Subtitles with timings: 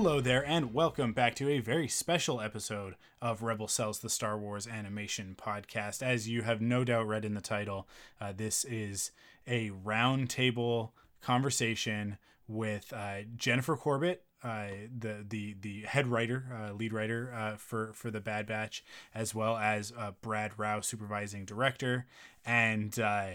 [0.00, 4.38] Hello there, and welcome back to a very special episode of Rebel Cells, the Star
[4.38, 6.04] Wars animation podcast.
[6.04, 7.88] As you have no doubt read in the title,
[8.20, 9.10] uh, this is
[9.44, 12.16] a roundtable conversation
[12.46, 17.92] with uh, Jennifer Corbett, uh, the the the head writer, uh, lead writer uh, for
[17.92, 18.84] for the Bad Batch,
[19.16, 22.06] as well as uh, Brad Rau, supervising director,
[22.46, 23.30] and uh,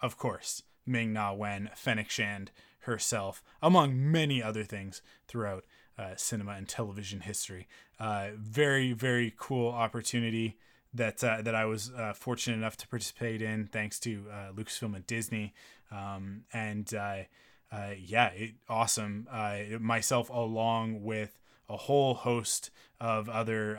[0.00, 2.50] of course Ming Na Wen, Fennec Shand
[2.80, 5.64] herself, among many other things throughout
[5.98, 7.68] uh, cinema and television history.
[7.98, 10.56] Uh, very, very cool opportunity
[10.94, 14.96] that uh, that I was uh, fortunate enough to participate in, thanks to uh, Lucasfilm
[14.96, 15.54] and Disney.
[15.90, 17.24] Um, and uh,
[17.98, 19.28] yeah, it, awesome.
[19.80, 22.70] myself, along with a whole host
[23.00, 23.76] of other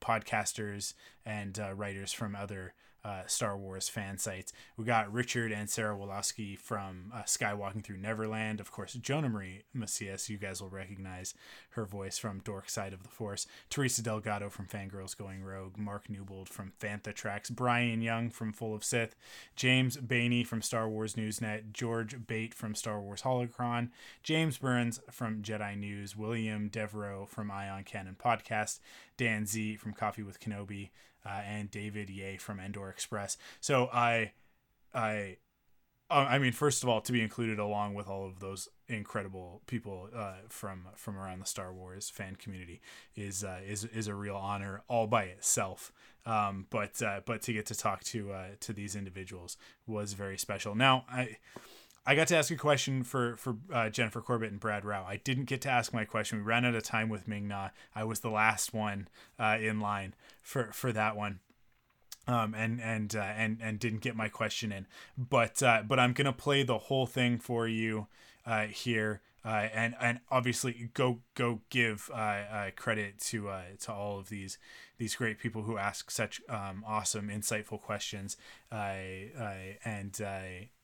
[0.00, 0.94] podcasters
[1.26, 2.72] and writers from other
[3.04, 4.52] uh, Star Wars fan sites.
[4.76, 8.60] We got Richard and Sarah Wolowski from uh, Skywalking Through Neverland.
[8.60, 11.34] Of course, Jonah Marie Macias, you guys will recognize
[11.70, 13.46] her voice from Dork Side of the Force.
[13.70, 15.76] Teresa Delgado from Fangirls Going Rogue.
[15.76, 17.50] Mark Newbold from Fantha Tracks.
[17.50, 19.16] Brian Young from Full of Sith.
[19.56, 21.72] James Bainey from Star Wars Newsnet.
[21.72, 23.90] George Bate from Star Wars Holocron.
[24.22, 26.16] James Burns from Jedi News.
[26.16, 28.78] William Devereaux from Ion Cannon Podcast.
[29.16, 30.90] Dan Z from Coffee with Kenobi
[31.24, 33.36] uh, and David Ye from Endor Express.
[33.60, 34.32] So I,
[34.94, 35.36] I,
[36.10, 39.62] uh, I mean, first of all, to be included along with all of those incredible
[39.66, 42.82] people uh, from from around the Star Wars fan community
[43.16, 45.92] is uh, is is a real honor all by itself.
[46.26, 49.56] Um, but uh, but to get to talk to uh, to these individuals
[49.86, 50.74] was very special.
[50.74, 51.38] Now I
[52.04, 55.04] I got to ask a question for for uh, Jennifer Corbett and Brad Rau.
[55.06, 56.38] I didn't get to ask my question.
[56.38, 57.70] We ran out of time with Ming Na.
[57.94, 59.08] I was the last one
[59.38, 61.38] uh, in line for for that one,
[62.26, 64.86] um, and and uh, and and didn't get my question in.
[65.16, 68.08] But uh, but I'm gonna play the whole thing for you
[68.44, 69.20] uh, here.
[69.44, 74.28] Uh, and and obviously go go give uh, uh, credit to uh, to all of
[74.28, 74.56] these
[74.98, 78.36] these great people who ask such um, awesome insightful questions
[78.70, 80.20] and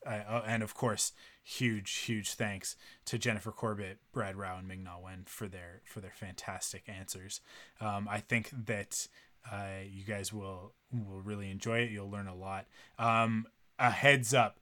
[0.08, 2.76] uh, and of course, huge, huge thanks
[3.06, 7.40] to Jennifer Corbett, Brad Rau, and Ming Na Wen for their for their fantastic answers.
[7.80, 9.08] Um, I think that
[9.50, 11.90] uh, you guys will will really enjoy it.
[11.90, 12.66] You'll learn a lot.
[12.98, 13.46] Um,
[13.78, 14.60] a heads up: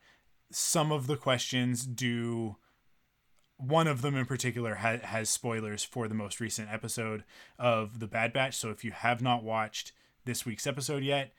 [0.51, 2.57] some of the questions do.
[3.59, 7.25] One of them in particular ha- has spoilers for the most recent episode
[7.59, 8.57] of the Bad Batch.
[8.57, 9.93] So if you have not watched
[10.25, 11.33] this week's episode yet,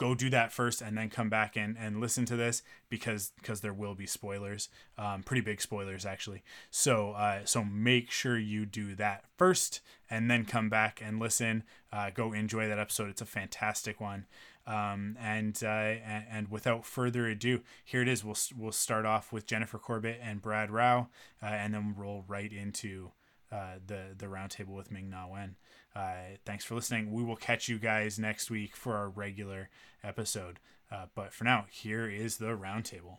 [0.00, 3.60] go do that first and then come back and, and listen to this because because
[3.60, 6.42] there will be spoilers um, pretty big spoilers actually.
[6.70, 11.64] So uh, so make sure you do that first and then come back and listen.
[11.92, 13.10] Uh, go enjoy that episode.
[13.10, 14.24] It's a fantastic one
[14.70, 19.44] um, and, uh, and, without further ado here it is we'll, we'll start off with
[19.44, 21.08] Jennifer Corbett and Brad Rau,
[21.42, 23.10] uh, and then roll right into
[23.50, 25.56] uh, the the roundtable with Ming Na Wen.
[25.94, 27.12] Uh, thanks for listening.
[27.12, 29.70] We will catch you guys next week for our regular
[30.04, 30.60] episode.
[30.90, 33.18] Uh, but for now, here is the roundtable.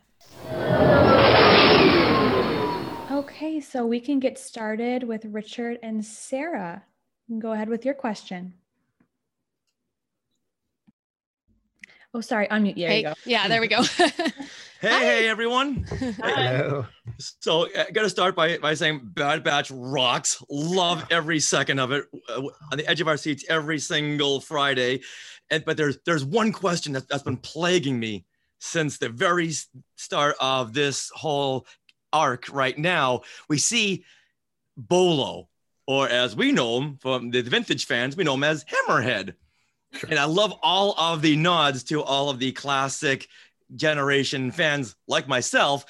[3.12, 6.84] Okay, so we can get started with Richard and Sarah.
[7.40, 8.54] Go ahead with your question.
[12.14, 12.76] Oh, sorry, unmute.
[12.76, 13.14] There hey, you go.
[13.26, 13.84] Yeah, there we go.
[14.82, 15.86] Hey, hey, everyone.
[16.24, 16.88] Hello.
[17.20, 20.44] So, I got to start by, by saying Bad Batch rocks.
[20.50, 25.02] Love every second of it uh, on the edge of our seats every single Friday.
[25.52, 28.26] And but there's there's one question that, that's been plaguing me
[28.58, 29.52] since the very
[29.98, 31.68] start of this whole
[32.12, 33.22] arc right now.
[33.50, 34.04] We see
[34.76, 35.48] Bolo,
[35.86, 39.36] or as we know him from the vintage fans, we know him as Hammerhead.
[40.10, 43.28] And I love all of the nods to all of the classic
[43.76, 45.86] generation fans like myself.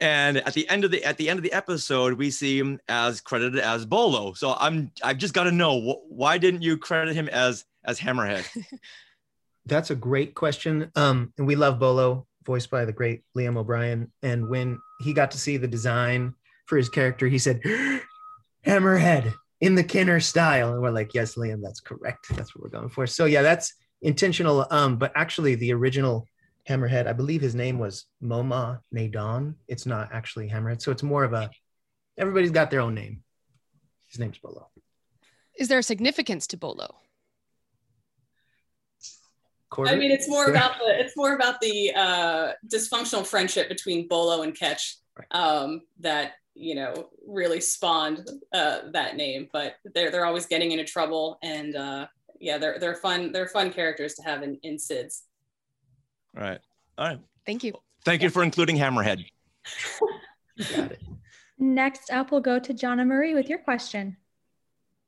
[0.00, 2.80] And at the end of the at the end of the episode, we see him
[2.88, 4.32] as credited as Bolo.
[4.32, 8.00] So I'm I've just got to know wh- why didn't you credit him as as
[8.00, 8.44] Hammerhead?
[9.66, 10.90] That's a great question.
[10.94, 14.12] Um, and we love Bolo, voiced by the great Liam O'Brien.
[14.22, 16.34] And when he got to see the design
[16.66, 17.62] for his character, he said,
[18.66, 19.32] Hammerhead
[19.64, 20.74] in the Kenner style.
[20.74, 22.26] And we're like, yes, Liam, that's correct.
[22.36, 23.06] That's what we're going for.
[23.06, 23.72] So yeah, that's
[24.02, 24.66] intentional.
[24.70, 26.28] Um, but actually the original
[26.68, 27.06] Hammerhead.
[27.06, 29.54] I believe his name was Momaw Nadon.
[29.66, 31.50] It's not actually Hammerhead, so it's more of a.
[32.18, 33.22] Everybody's got their own name.
[34.10, 34.68] His name's Bolo.
[35.58, 36.96] Is there a significance to Bolo?
[39.70, 39.92] Quarter?
[39.92, 44.42] I mean, it's more about the it's more about the uh, dysfunctional friendship between Bolo
[44.42, 44.98] and Ketch
[45.30, 49.48] um, that you know really spawned uh, that name.
[49.52, 52.06] But they're they're always getting into trouble, and uh,
[52.40, 55.24] yeah, they're they're fun they're fun characters to have in in Sid's.
[56.36, 56.60] All right.
[56.98, 57.20] All right.
[57.46, 57.74] Thank you.
[58.04, 59.24] Thank you for including Hammerhead.
[60.76, 61.02] Got it.
[61.58, 64.16] Next up, we'll go to Jonna Marie with your question.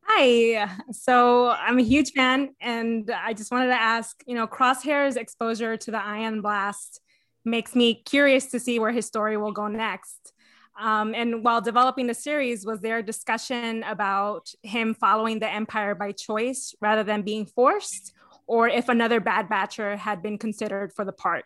[0.02, 0.70] Hi.
[0.92, 5.76] So I'm a huge fan, and I just wanted to ask you know, Crosshair's exposure
[5.76, 7.00] to the Ion Blast
[7.44, 10.32] makes me curious to see where his story will go next.
[10.78, 15.94] Um, and while developing the series, was there a discussion about him following the Empire
[15.94, 18.12] by choice rather than being forced,
[18.46, 21.44] or if another Bad Batcher had been considered for the part?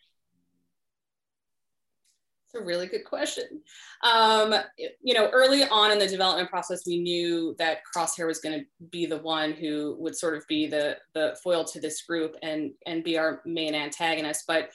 [2.52, 3.62] It's a really good question.
[4.02, 8.58] Um, you know, early on in the development process, we knew that Crosshair was going
[8.58, 12.34] to be the one who would sort of be the the foil to this group
[12.42, 14.46] and and be our main antagonist.
[14.48, 14.70] But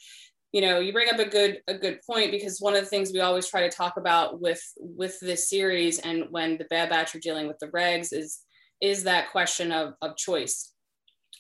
[0.56, 3.12] you know, you bring up a good a good point because one of the things
[3.12, 7.14] we always try to talk about with with this series and when the Bad Batch
[7.14, 8.40] are dealing with the regs is
[8.80, 10.72] is that question of of choice.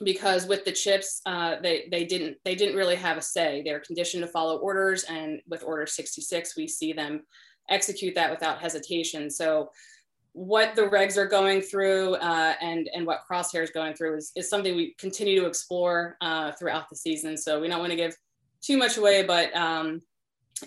[0.04, 3.62] Because with the chips uh, they they didn't they didn't really have a say.
[3.64, 7.24] They're conditioned to follow orders and with order 66 we see them
[7.70, 9.32] execute that without hesitation.
[9.32, 9.70] So
[10.34, 14.34] what the regs are going through uh, and and what crosshair is going through is,
[14.36, 17.38] is something we continue to explore uh, throughout the season.
[17.38, 18.14] So we don't want to give
[18.66, 20.02] too much away but um,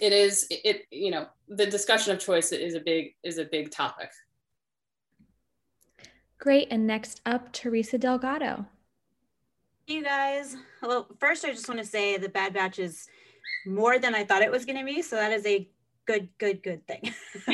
[0.00, 3.70] it is it you know the discussion of choice is a big is a big
[3.70, 4.10] topic
[6.38, 6.68] Great.
[6.70, 8.64] And next up, Teresa Delgado.
[9.86, 10.56] you guys.
[10.82, 13.08] Well, First, I just want to say the Bad Batch is
[13.66, 15.02] more than I thought it was going to be.
[15.02, 15.68] So that is a
[16.06, 17.12] good, good, good thing.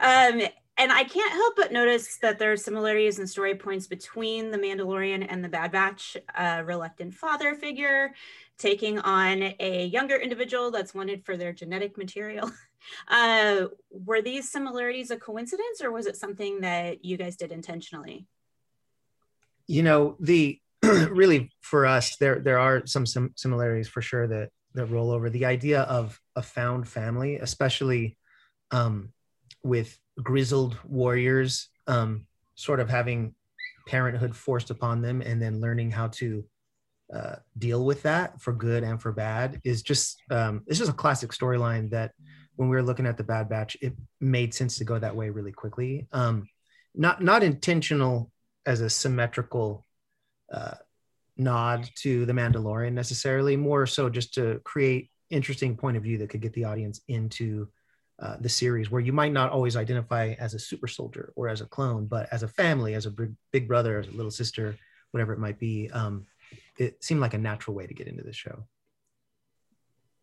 [0.00, 0.42] um,
[0.80, 4.58] and I can't help but notice that there are similarities and story points between the
[4.58, 6.16] Mandalorian and the Bad Batch.
[6.36, 8.14] A reluctant father figure
[8.58, 12.50] taking on a younger individual that's wanted for their genetic material.
[13.08, 18.24] Uh, were these similarities a coincidence, or was it something that you guys did intentionally?
[19.66, 24.50] You know, the really for us, there there are some sim- similarities for sure that
[24.74, 25.28] that roll over.
[25.28, 28.16] The idea of a found family, especially
[28.70, 29.12] um,
[29.64, 33.34] with grizzled warriors, um, sort of having
[33.88, 36.44] parenthood forced upon them, and then learning how to
[37.14, 40.94] uh, deal with that for good and for bad, is just um, it's just a
[40.94, 42.12] classic storyline that
[42.56, 45.30] when we were looking at the Bad Batch, it made sense to go that way
[45.30, 46.06] really quickly.
[46.12, 46.48] Um,
[46.94, 48.30] not not intentional
[48.66, 49.86] as a symmetrical
[50.52, 50.74] uh,
[51.36, 56.30] nod to the Mandalorian necessarily, more so just to create interesting point of view that
[56.30, 57.68] could get the audience into
[58.20, 61.60] uh, the series, where you might not always identify as a super soldier or as
[61.60, 63.14] a clone, but as a family, as a
[63.52, 64.76] big, brother, as a little sister,
[65.12, 65.88] whatever it might be.
[65.90, 66.26] Um,
[66.78, 68.64] it seemed like a natural way to get into the show.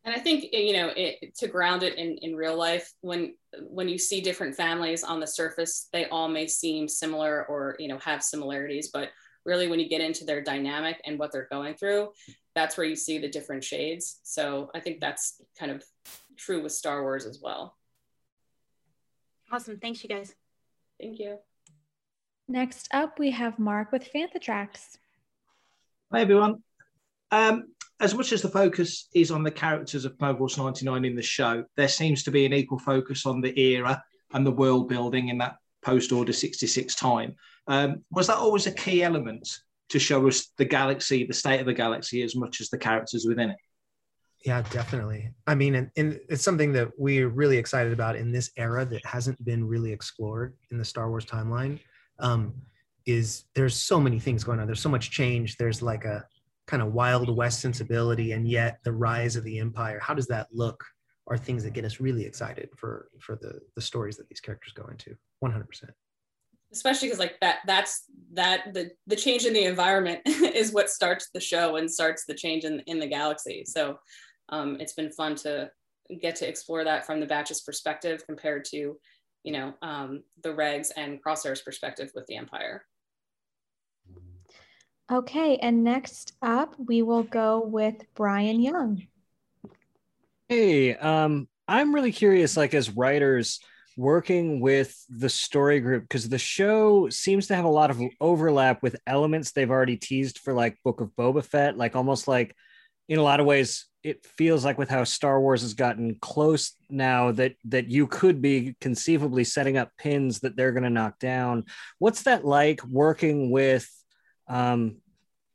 [0.06, 3.34] and i think you know it, to ground it in, in real life when
[3.78, 7.88] when you see different families on the surface they all may seem similar or you
[7.88, 9.10] know have similarities but
[9.46, 12.10] really when you get into their dynamic and what they're going through
[12.56, 15.84] that's where you see the different shades so i think that's kind of
[16.38, 17.76] true with star wars as well
[19.52, 19.78] Awesome.
[19.78, 20.34] Thanks, you guys.
[21.00, 21.38] thank you
[22.48, 24.98] Next up, we have Mark with Fantha Tracks.
[26.12, 26.62] Hi, everyone.
[27.32, 31.24] Um, as much as the focus is on the characters of Wars 99 in the
[31.24, 35.30] show, there seems to be an equal focus on the era and the world building
[35.30, 37.36] in that post Order 66 time.
[37.68, 39.50] Um, was that always a key element
[39.90, 43.26] to show us the galaxy, the state of the galaxy, as much as the characters
[43.28, 43.58] within it?
[44.46, 45.32] Yeah, definitely.
[45.48, 49.04] I mean, and, and it's something that we're really excited about in this era that
[49.04, 51.80] hasn't been really explored in the Star Wars timeline.
[52.20, 52.54] Um,
[53.06, 54.66] is there's so many things going on.
[54.66, 55.58] There's so much change.
[55.58, 56.26] There's like a
[56.68, 60.00] kind of Wild West sensibility, and yet the rise of the Empire.
[60.00, 60.84] How does that look?
[61.28, 64.74] Are things that get us really excited for for the the stories that these characters
[64.74, 65.16] go into.
[65.40, 65.68] 100.
[65.68, 65.92] percent
[66.76, 71.30] especially because like that that's that the the change in the environment is what starts
[71.34, 73.98] the show and starts the change in in the galaxy so
[74.50, 75.70] um, it's been fun to
[76.22, 78.98] get to explore that from the batch's perspective compared to
[79.44, 82.84] you know um, the regs and crosshair's perspective with the empire
[85.12, 89.06] Okay, and next up, we will go with Brian Young.
[90.50, 93.60] Hey, um, I'm really curious, like as writers
[93.98, 98.82] working with the story group, because the show seems to have a lot of overlap
[98.82, 102.56] with elements they've already teased for like Book of Boba Fett, like almost like
[103.08, 106.74] in a lot of ways, it feels like with how Star Wars has gotten close
[106.90, 111.20] now that that you could be conceivably setting up pins that they're going to knock
[111.20, 111.66] down.
[112.00, 113.88] What's that like working with
[114.48, 114.98] um,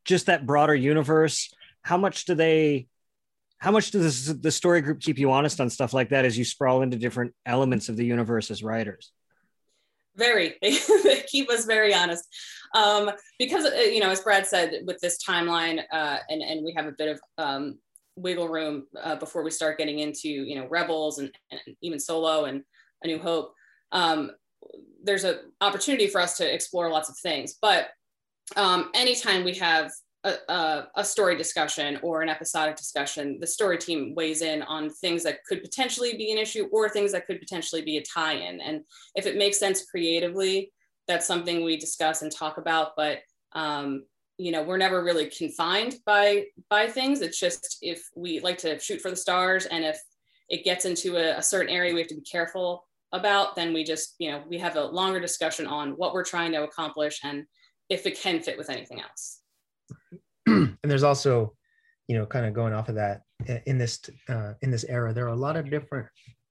[0.04, 1.52] just that broader universe?
[1.82, 2.86] How much do they?
[3.58, 6.44] How much does the story group keep you honest on stuff like that as you
[6.44, 9.12] sprawl into different elements of the universe as writers?
[10.16, 12.24] very they keep us very honest
[12.74, 16.72] um, because uh, you know as brad said with this timeline uh, and and we
[16.76, 17.78] have a bit of um,
[18.16, 22.44] wiggle room uh, before we start getting into you know rebels and, and even solo
[22.44, 22.62] and
[23.02, 23.54] a new hope
[23.92, 24.30] um,
[25.02, 27.88] there's an opportunity for us to explore lots of things but
[28.56, 29.90] um, anytime we have
[30.24, 34.90] a, a, a, story discussion or an episodic discussion, the story team weighs in on
[34.90, 38.34] things that could potentially be an issue or things that could potentially be a tie
[38.34, 38.60] in.
[38.60, 38.82] And
[39.14, 40.72] if it makes sense creatively,
[41.08, 42.92] that's something we discuss and talk about.
[42.96, 43.20] But
[43.52, 44.04] um,
[44.36, 47.20] you know, we're never really confined by by things.
[47.20, 50.00] It's just if we like to shoot for the stars, and if
[50.48, 53.84] it gets into a, a certain area we have to be careful about, then we
[53.84, 57.44] just you know we have a longer discussion on what we're trying to accomplish and
[57.90, 59.40] if it can fit with anything else.
[60.46, 61.54] and there's also
[62.06, 63.22] you know kind of going off of that
[63.66, 66.06] in this uh, in this era there are a lot of different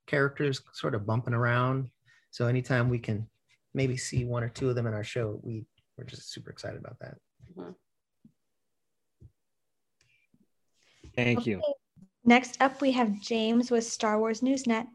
[0.05, 1.89] characters sort of bumping around.
[2.31, 3.27] So anytime we can
[3.74, 5.65] maybe see one or two of them in our show we
[5.98, 7.15] we're just super excited about that.
[7.58, 7.72] Mm-hmm.
[11.15, 11.62] thank you.
[12.25, 14.88] Next up we have james with star wars newsnet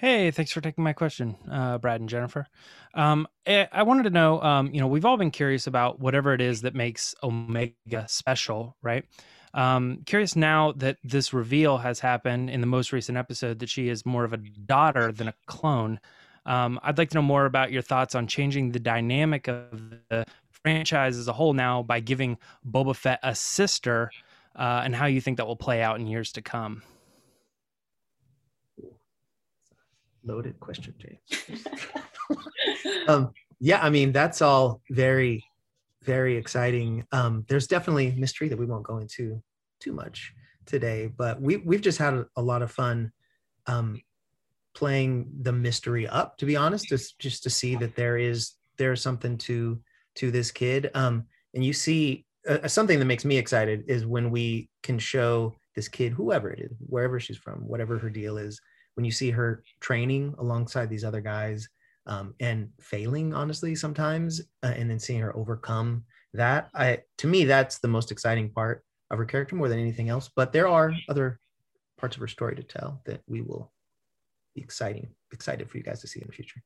[0.00, 2.46] Hey, thanks for taking my question, uh, Brad and Jennifer.
[2.94, 6.32] Um, eh, I wanted to know, um, you know, we've all been curious about whatever
[6.32, 9.04] it is that makes Omega special, right?
[9.52, 13.90] Um, curious now that this reveal has happened in the most recent episode that she
[13.90, 16.00] is more of a daughter than a clone.
[16.46, 20.24] Um, I'd like to know more about your thoughts on changing the dynamic of the
[20.50, 24.10] franchise as a whole now by giving Boba Fett a sister,
[24.56, 26.82] uh, and how you think that will play out in years to come.
[30.24, 31.66] Loaded question, James.
[33.08, 35.44] um, yeah, I mean that's all very,
[36.02, 37.06] very exciting.
[37.12, 39.42] Um, there's definitely mystery that we won't go into
[39.80, 40.32] too much
[40.66, 43.12] today, but we we've just had a lot of fun
[43.66, 44.00] um,
[44.74, 46.36] playing the mystery up.
[46.38, 49.80] To be honest, just just to see that there is there's something to
[50.16, 50.90] to this kid.
[50.94, 51.24] Um,
[51.54, 55.88] and you see uh, something that makes me excited is when we can show this
[55.88, 58.60] kid, whoever it is, wherever she's from, whatever her deal is,
[58.94, 61.68] when you see her training alongside these other guys
[62.06, 67.44] um, and failing honestly sometimes uh, and then seeing her overcome that i to me
[67.44, 70.30] that's the most exciting part of her character more than anything else.
[70.34, 71.40] But there are other
[71.98, 73.72] parts of her story to tell that we will
[74.54, 76.60] be exciting excited for you guys to see in the future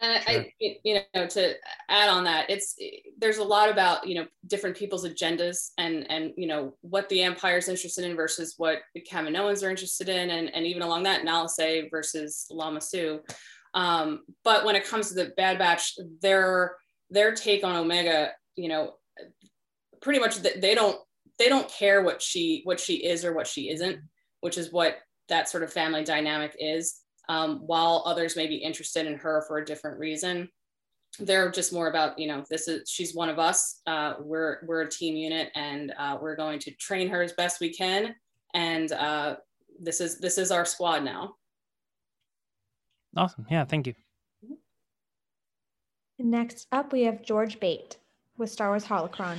[0.00, 0.40] and sure.
[0.40, 1.54] I, you know, to
[1.88, 2.76] add on that, it's
[3.18, 7.22] there's a lot about you know different people's agendas and and you know what the
[7.22, 11.24] empire's interested in versus what the Kaminoans are interested in, and and even along that,
[11.24, 13.20] Nala Se versus Lama Su.
[13.72, 16.76] Um, but when it comes to the Bad Batch, their
[17.08, 18.94] their take on Omega, you know,
[20.02, 20.98] pretty much that they don't
[21.38, 23.98] they don't care what she what she is or what she isn't,
[24.40, 24.98] which is what
[25.28, 29.58] that sort of family dynamic is um, while others may be interested in her for
[29.58, 30.48] a different reason.
[31.18, 33.80] They're just more about you know this is she's one of us.
[33.86, 37.60] Uh, we're we're a team unit and uh, we're going to train her as best
[37.60, 38.14] we can.
[38.54, 39.36] And uh,
[39.80, 41.36] this is this is our squad now.
[43.16, 43.46] Awesome.
[43.50, 43.94] Yeah thank you.
[46.18, 47.96] Next up we have george bate
[48.36, 49.38] with star wars holocron.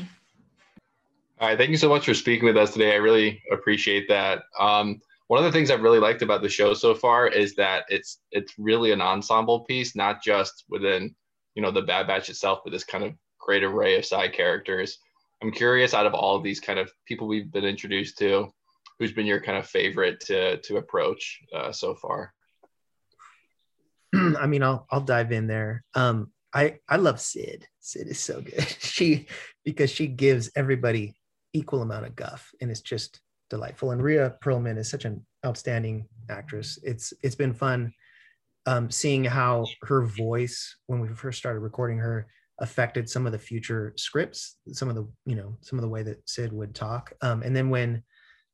[1.39, 2.93] All right thank you so much for speaking with us today.
[2.93, 4.43] I really appreciate that.
[4.59, 7.83] Um, one of the things I've really liked about the show so far is that
[7.89, 11.15] it's it's really an ensemble piece, not just within
[11.55, 14.99] you know the Bad Batch itself, but this kind of great array of side characters.
[15.41, 18.49] I'm curious, out of all of these kind of people we've been introduced to,
[18.97, 22.33] who's been your kind of favorite to to approach uh, so far?
[24.15, 25.83] I mean, I'll I'll dive in there.
[25.93, 27.67] Um, I I love Sid.
[27.81, 28.65] Sid is so good.
[28.79, 29.27] she
[29.65, 31.15] because she gives everybody
[31.53, 33.91] equal amount of guff, and it's just delightful.
[33.91, 36.79] And Rhea Perlman is such an outstanding actress.
[36.83, 37.93] It's it's been fun
[38.65, 42.27] um, seeing how her voice, when we first started recording her,
[42.59, 46.03] affected some of the future scripts, some of the you know some of the way
[46.03, 47.13] that Sid would talk.
[47.21, 48.03] Um, and then when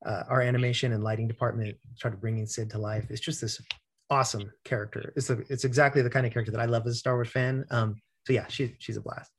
[0.06, 3.62] uh, our animation and lighting department started bringing Sid to life, it's just this
[4.10, 5.14] awesome character.
[5.16, 7.30] It's a, it's exactly the kind of character that I love as a Star Wars
[7.30, 7.66] fan.
[7.72, 7.96] Um,
[8.26, 9.32] so yeah, she, she's a blast.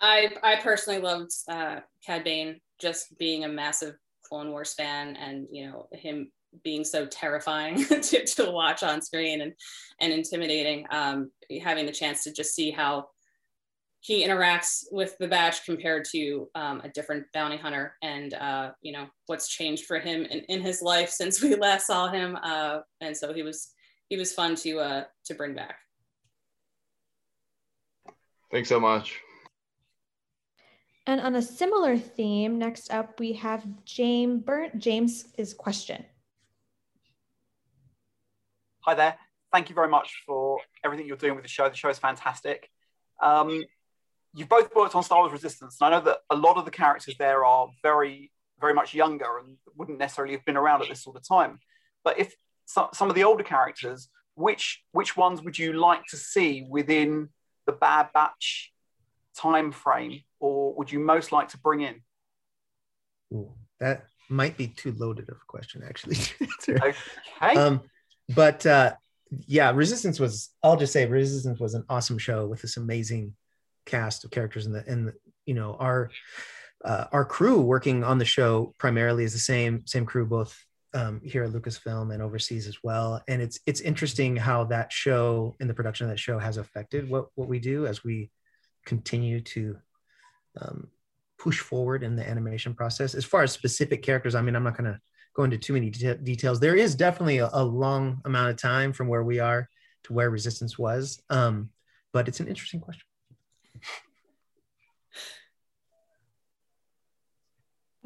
[0.00, 3.96] I I personally loved uh, Cad Bane just being a massive
[4.28, 6.30] Clone Wars fan and you know him
[6.64, 9.52] being so terrifying to, to watch on screen and
[10.00, 11.30] and intimidating um,
[11.62, 13.06] having the chance to just see how
[14.00, 18.92] he interacts with the batch compared to um, a different bounty hunter and uh, you
[18.92, 22.78] know what's changed for him in, in his life since we last saw him uh,
[23.00, 23.72] and so he was
[24.08, 25.76] he was fun to uh, to bring back
[28.50, 29.20] Thanks so much.
[31.06, 34.72] And on a similar theme, next up we have James Burns.
[34.82, 36.04] James is question.
[38.80, 39.16] Hi there.
[39.52, 41.68] Thank you very much for everything you're doing with the show.
[41.68, 42.68] The show is fantastic.
[43.22, 43.64] Um,
[44.34, 46.70] you've both worked on Star Wars Resistance, and I know that a lot of the
[46.70, 51.02] characters there are very, very much younger and wouldn't necessarily have been around at this
[51.02, 51.60] sort of time.
[52.04, 52.34] But if
[52.66, 57.28] so, some of the older characters, which which ones would you like to see within
[57.64, 58.72] the Bad Batch
[59.36, 62.02] time frame, or would you most like to bring in?
[63.32, 66.16] Ooh, that might be too loaded of a question, actually.
[66.68, 66.94] okay.
[67.40, 67.82] Um,
[68.34, 68.94] but uh,
[69.46, 70.50] yeah, Resistance was.
[70.62, 73.34] I'll just say Resistance was an awesome show with this amazing
[73.84, 75.14] cast of characters, and the and the,
[75.46, 76.10] you know our
[76.84, 80.56] uh, our crew working on the show primarily is the same same crew both
[80.94, 83.22] um, here at Lucasfilm and overseas as well.
[83.28, 87.08] And it's it's interesting how that show and the production of that show has affected
[87.08, 88.30] what what we do as we
[88.84, 89.78] continue to
[90.60, 90.88] um,
[91.38, 93.14] push forward in the animation process.
[93.14, 95.00] As far as specific characters, I mean, I'm not going to
[95.34, 96.60] go into too many de- details.
[96.60, 99.68] There is definitely a, a, long amount of time from where we are
[100.04, 101.68] to where Resistance was, um,
[102.12, 103.04] but it's an interesting question.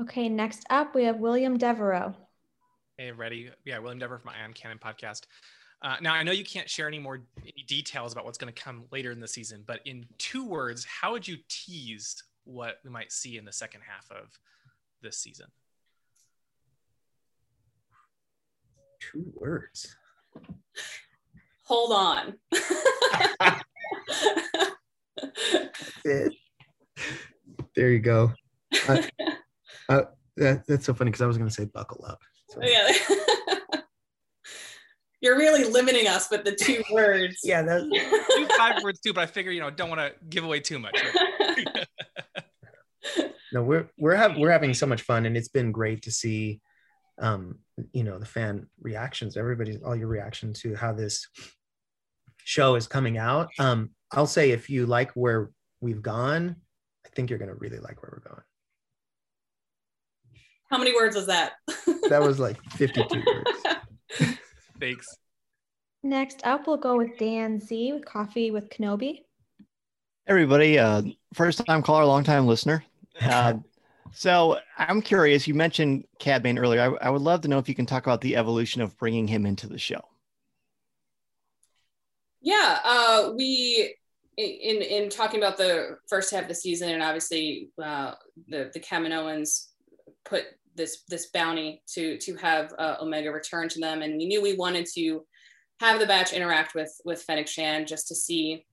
[0.01, 2.15] Okay, next up we have William Devereaux.
[2.97, 3.51] Hey, ready?
[3.65, 5.23] Yeah, William Dever from Ion Cannon podcast.
[5.83, 8.63] Uh, now, I know you can't share any more any details about what's going to
[8.63, 12.91] come later in the season, but in two words, how would you tease what we
[12.91, 14.39] might see in the second half of
[15.03, 15.47] this season?
[19.01, 19.97] Two words.
[21.65, 22.35] Hold on.
[27.75, 28.33] there you go.
[28.89, 29.03] Uh,
[29.89, 30.03] uh,
[30.37, 32.21] that, that's so funny because I was going to say buckle up.
[32.51, 32.61] So.
[32.63, 32.93] Yeah.
[35.21, 37.41] You're really limiting us with the two words.
[37.45, 37.85] yeah, that's
[38.37, 40.79] two five words too, but I figure you know don't want to give away too
[40.79, 40.99] much.
[43.53, 46.61] No, we're we're having we're having so much fun, and it's been great to see,
[47.19, 47.59] um,
[47.93, 51.29] you know, the fan reactions, everybody's all your reaction to how this
[52.45, 53.49] show is coming out.
[53.59, 56.57] Um, I'll say if you like where we've gone,
[57.07, 58.43] I think you're gonna really like where we're going.
[60.71, 61.53] How many words was that?
[62.09, 64.39] that was like 52 words.
[64.81, 65.07] Thanks.
[66.03, 69.21] Next up, we'll go with Dan Z with Coffee with Kenobi.
[70.27, 71.03] Everybody, uh,
[71.35, 72.85] first time caller, long time listener.
[73.21, 73.55] Uh,
[74.13, 75.47] so I'm curious.
[75.47, 76.81] You mentioned Cad Bane earlier.
[76.81, 79.27] I, I would love to know if you can talk about the evolution of bringing
[79.27, 80.01] him into the show.
[82.41, 83.95] Yeah, uh, we
[84.37, 88.15] in in talking about the first half of the season, and obviously uh,
[88.49, 89.67] the the Kaminoans
[90.25, 90.45] put
[90.75, 94.57] this this bounty to to have uh, Omega return to them, and we knew we
[94.57, 95.25] wanted to
[95.81, 98.65] have the batch interact with with Fennec Shand just to see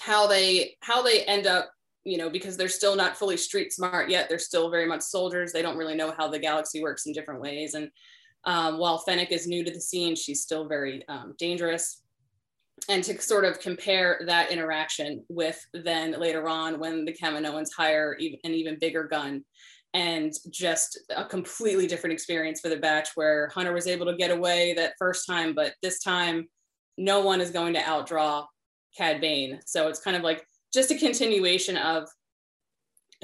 [0.00, 1.70] how they how they end up
[2.08, 4.28] you know because they're still not fully street smart yet.
[4.28, 5.52] They're still very much soldiers.
[5.52, 7.74] They don't really know how the galaxy works in different ways.
[7.74, 7.90] And
[8.44, 12.02] um, while Fennec is new to the scene she's still very um, dangerous.
[12.88, 18.12] And to sort of compare that interaction with then later on when the Kaminoans hire
[18.12, 19.44] an even bigger gun
[19.94, 24.30] and just a completely different experience for the batch where Hunter was able to get
[24.30, 26.46] away that first time, but this time
[26.98, 28.44] no one is going to outdraw
[28.96, 29.60] Cad Bane.
[29.66, 32.08] So it's kind of like just a continuation of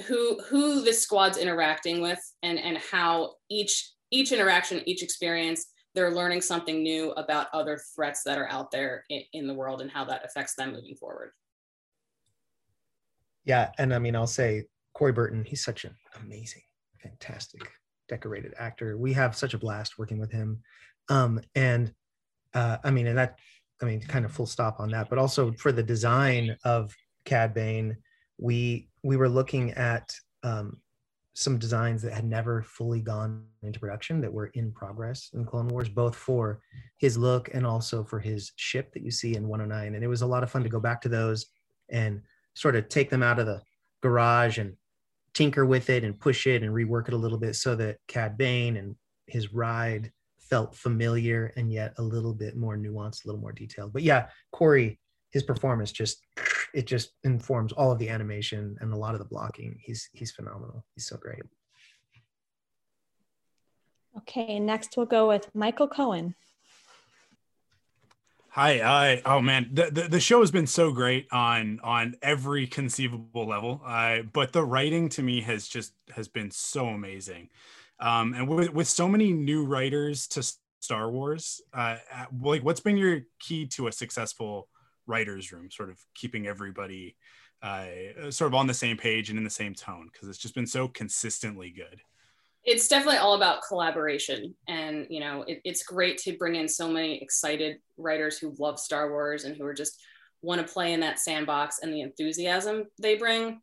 [0.06, 6.12] who who this squad's interacting with and and how each each interaction, each experience, they're
[6.12, 9.90] learning something new about other threats that are out there in, in the world and
[9.90, 11.30] how that affects them moving forward.
[13.44, 16.62] Yeah, and I mean, I'll say Corey Burton, he's such an amazing,
[17.02, 17.60] fantastic,
[18.08, 18.96] decorated actor.
[18.96, 20.62] We have such a blast working with him.
[21.08, 21.92] Um, and
[22.54, 23.38] uh, I mean, and that,
[23.82, 27.54] I mean, kind of full stop on that, but also for the design of Cad
[27.54, 27.96] Bane,
[28.38, 30.78] we we were looking at um,
[31.34, 35.68] some designs that had never fully gone into production that were in progress in Clone
[35.68, 36.60] Wars, both for
[36.98, 39.94] his look and also for his ship that you see in 109.
[39.94, 41.46] And it was a lot of fun to go back to those
[41.90, 42.22] and
[42.54, 43.60] sort of take them out of the
[44.00, 44.74] garage and
[45.34, 48.38] tinker with it and push it and rework it a little bit so that Cad
[48.38, 48.94] Bane and
[49.26, 53.92] his ride felt familiar and yet a little bit more nuanced, a little more detailed.
[53.92, 56.22] But yeah, Corey, his performance just
[56.74, 59.78] it just informs all of the animation and a lot of the blocking.
[59.80, 60.84] He's he's phenomenal.
[60.94, 61.42] He's so great.
[64.18, 66.34] Okay, next we'll go with Michael Cohen.
[68.50, 69.22] Hi, hi.
[69.24, 73.80] Oh man, the, the the show has been so great on on every conceivable level.
[73.84, 77.48] Uh, but the writing to me has just has been so amazing.
[77.98, 80.44] Um, and with with so many new writers to
[80.80, 84.68] Star Wars, uh, uh, like what's been your key to a successful
[85.06, 85.70] writers room?
[85.70, 87.16] Sort of keeping everybody
[87.62, 90.54] uh, sort of on the same page and in the same tone because it's just
[90.54, 92.00] been so consistently good
[92.64, 96.88] it's definitely all about collaboration and you know it, it's great to bring in so
[96.88, 100.02] many excited writers who love star wars and who are just
[100.42, 103.60] want to play in that sandbox and the enthusiasm they bring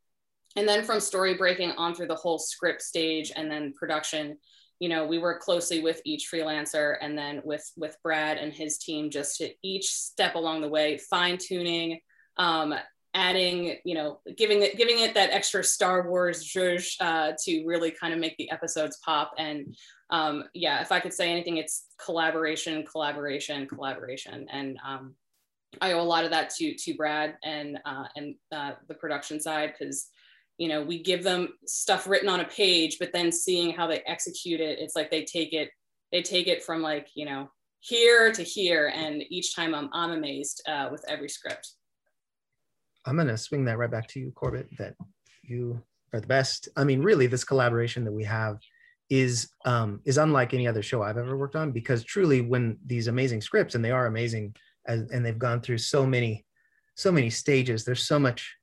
[0.56, 4.38] and then from story breaking on through the whole script stage and then production
[4.82, 8.78] you know we work closely with each freelancer and then with with brad and his
[8.78, 12.00] team just to each step along the way fine tuning
[12.38, 12.74] um,
[13.13, 17.91] adding, you know, giving it giving it that extra Star Wars zhuzh uh, to really
[17.91, 19.34] kind of make the episodes pop.
[19.38, 19.76] And
[20.10, 24.48] um, yeah, if I could say anything, it's collaboration, collaboration, collaboration.
[24.52, 25.15] And um,
[25.80, 29.39] I owe a lot of that to to Brad and uh, and uh, the production
[29.39, 30.08] side because
[30.57, 34.01] you know we give them stuff written on a page, but then seeing how they
[34.05, 35.69] execute it, it's like they take it
[36.11, 40.11] they take it from like you know here to here, and each time I'm I'm
[40.11, 41.69] amazed uh, with every script.
[43.05, 44.93] I'm going to swing that right back to you, Corbett, that
[45.41, 45.81] you
[46.13, 46.69] are the best.
[46.77, 48.59] I mean, really, this collaboration that we have
[49.09, 53.07] is um, is unlike any other show I've ever worked on because truly, when these
[53.07, 56.45] amazing scripts and they are amazing, as, and they've gone through so many
[56.95, 57.83] so many stages.
[57.83, 58.55] There's so much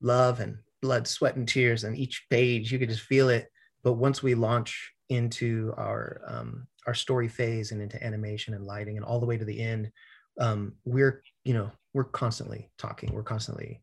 [0.00, 2.70] love and blood, sweat, and tears on each page.
[2.70, 3.50] You could just feel it.
[3.82, 8.98] But once we launch into our um, our story phase and into animation and lighting
[8.98, 9.90] and all the way to the end,
[10.38, 13.14] um, we're you know we're constantly talking.
[13.14, 13.80] We're constantly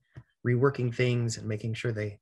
[0.47, 2.19] reworking things and making sure they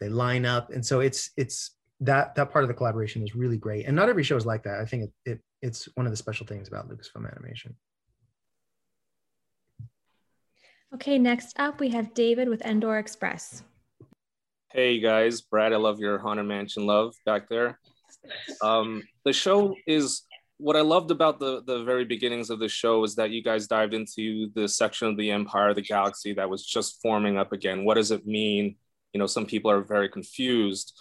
[0.00, 0.70] they line up.
[0.70, 3.86] And so it's it's that that part of the collaboration is really great.
[3.86, 4.80] And not every show is like that.
[4.80, 7.74] I think it, it it's one of the special things about lucasfilm animation.
[10.92, 13.62] Okay next up we have david with endor express
[14.72, 17.78] hey guys brad i love your haunted mansion love back there
[18.62, 20.22] um, the show is
[20.58, 23.66] what I loved about the the very beginnings of the show is that you guys
[23.66, 27.52] dived into the section of the empire, of the galaxy that was just forming up
[27.52, 27.84] again.
[27.84, 28.76] What does it mean?
[29.14, 30.92] You know, some people are very confused.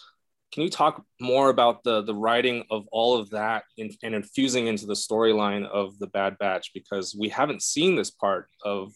[0.53, 4.67] Can you talk more about the the writing of all of that in, and infusing
[4.67, 8.93] into the storyline of the Bad Batch because we haven't seen this part of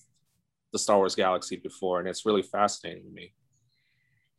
[0.72, 3.34] the Star Wars galaxy before, and it's really fascinating to me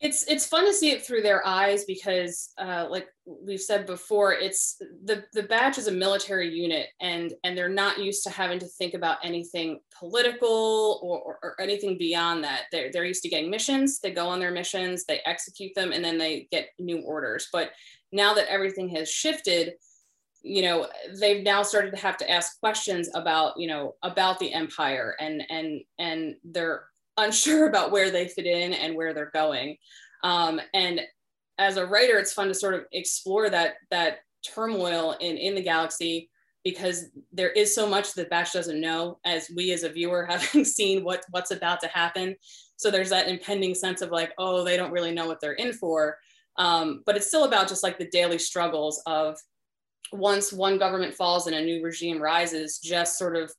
[0.00, 4.33] it's it's fun to see it through their eyes because uh, like we've said before
[4.33, 8.59] it's the the batch is a military unit and and they're not used to having
[8.59, 12.62] to think about anything political or, or, or, anything beyond that.
[12.72, 14.00] They're, they're used to getting missions.
[14.00, 17.48] They go on their missions they execute them and then they get new orders.
[17.52, 17.70] But
[18.12, 19.74] now that everything has shifted
[20.42, 20.87] you know
[21.18, 25.42] they've now started to have to ask questions about you know about the empire and
[25.48, 26.85] and and they're
[27.16, 29.77] unsure about where they fit in and where they're going.
[30.22, 31.00] Um, and
[31.59, 35.62] as a writer, it's fun to sort of explore that that turmoil in in the
[35.62, 36.31] galaxy
[36.64, 40.64] because there is so much that Batch doesn't know, as we as a viewer having
[40.64, 42.35] seen what what's about to happen.
[42.77, 45.72] So there's that impending sense of like, oh, they don't really know what they're in
[45.72, 46.16] for.
[46.57, 49.37] Um, but it's still about just like the daily struggles of
[50.12, 53.53] once one government falls and a new regime rises, just sort of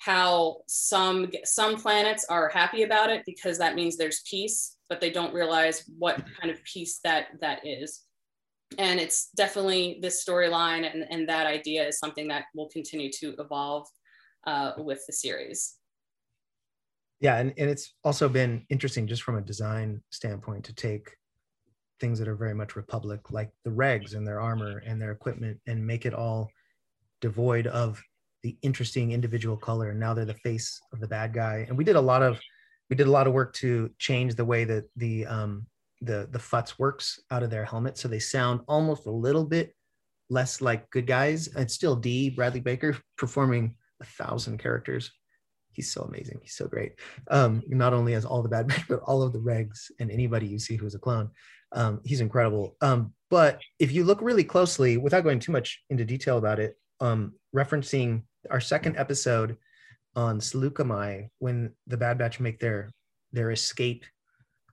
[0.00, 5.10] how some some planets are happy about it because that means there's peace but they
[5.10, 8.02] don't realize what kind of peace that that is.
[8.78, 13.34] And it's definitely this storyline and, and that idea is something that will continue to
[13.38, 13.86] evolve
[14.46, 15.76] uh, with the series.
[17.20, 21.10] Yeah and, and it's also been interesting just from a design standpoint to take
[22.00, 25.60] things that are very much republic like the regs and their armor and their equipment
[25.66, 26.48] and make it all
[27.20, 28.02] devoid of
[28.42, 31.66] the interesting individual color and now they're the face of the bad guy.
[31.68, 32.40] And we did a lot of
[32.88, 35.66] we did a lot of work to change the way that the um
[36.00, 37.98] the the futz works out of their helmet.
[37.98, 39.74] So they sound almost a little bit
[40.28, 41.48] less like good guys.
[41.56, 45.12] It's still dee bradley baker performing a thousand characters.
[45.72, 46.40] He's so amazing.
[46.42, 46.94] He's so great.
[47.30, 50.46] Um not only as all the bad men but all of the regs and anybody
[50.46, 51.30] you see who's a clone.
[51.72, 52.76] Um he's incredible.
[52.80, 56.76] Um but if you look really closely without going too much into detail about it
[57.00, 59.56] um referencing our second episode
[60.16, 62.90] on Saleucami when the Bad Batch make their
[63.32, 64.04] their escape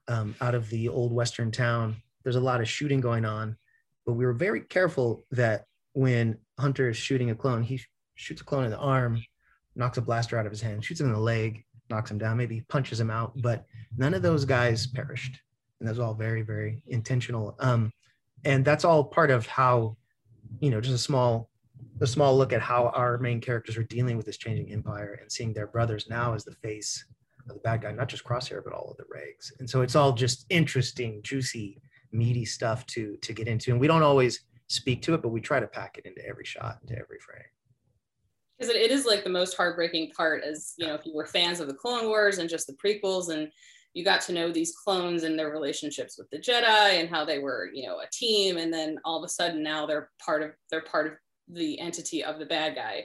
[0.08, 1.96] um, out of the old western town.
[2.24, 3.56] There's a lot of shooting going on,
[4.04, 7.80] but we were very careful that when Hunter is shooting a clone, he
[8.16, 9.22] shoots a clone in the arm,
[9.76, 12.36] knocks a blaster out of his hand, shoots him in the leg, knocks him down,
[12.36, 13.64] maybe punches him out, but
[13.96, 15.40] none of those guys perished.
[15.80, 17.54] And that's all very, very intentional.
[17.60, 17.92] Um,
[18.44, 19.96] and that's all part of how,
[20.60, 21.48] you know, just a small
[22.00, 25.30] a small look at how our main characters are dealing with this changing empire and
[25.30, 27.04] seeing their brothers now as the face
[27.48, 29.52] of the bad guy, not just Crosshair, but all of the Regs.
[29.58, 31.80] And so it's all just interesting, juicy,
[32.12, 33.70] meaty stuff to to get into.
[33.70, 36.44] And we don't always speak to it, but we try to pack it into every
[36.44, 37.42] shot, into every frame.
[38.58, 41.26] because it, it is like the most heartbreaking part as you know if you were
[41.26, 43.50] fans of the clone wars and just the prequels and
[43.94, 47.38] you got to know these clones and their relationships with the jedi and how they
[47.38, 50.50] were you know a team and then all of a sudden now they're part of
[50.70, 51.12] they're part of
[51.52, 53.04] the entity of the bad guy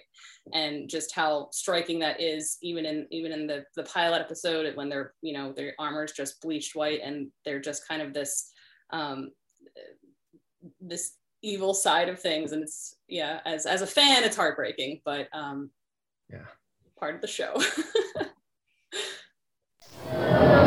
[0.54, 4.90] and just how striking that is even in even in the the pilot episode when
[4.90, 8.52] they're you know their armor is just bleached white and they're just kind of this
[8.92, 9.32] um
[10.80, 12.52] this evil side of things.
[12.52, 15.70] And it's yeah as as a fan it's heartbreaking but um
[16.30, 16.46] yeah.
[16.98, 17.56] part of the show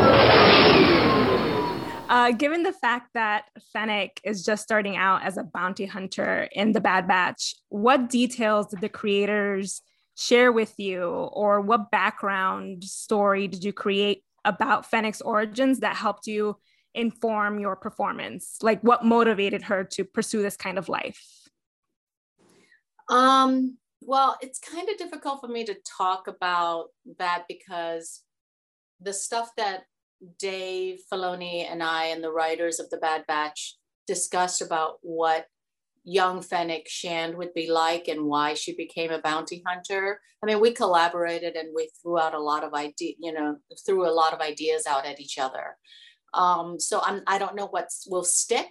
[2.09, 6.71] Uh, given the fact that Fennec is just starting out as a bounty hunter in
[6.71, 9.81] the Bad Batch, what details did the creators
[10.15, 16.27] share with you, or what background story did you create about Fennec's origins that helped
[16.27, 16.57] you
[16.95, 18.57] inform your performance?
[18.61, 21.21] Like, what motivated her to pursue this kind of life?
[23.09, 26.87] Um, well, it's kind of difficult for me to talk about
[27.19, 28.23] that because
[29.01, 29.83] the stuff that
[30.39, 33.75] Dave Filoni and I and the writers of the Bad Batch
[34.07, 35.47] discussed about what
[36.03, 40.21] young Fennec Shand would be like and why she became a bounty hunter.
[40.41, 44.07] I mean, we collaborated and we threw out a lot of idea, you know, threw
[44.07, 45.75] a lot of ideas out at each other.
[46.33, 48.69] Um, so I'm, I don't know what will stick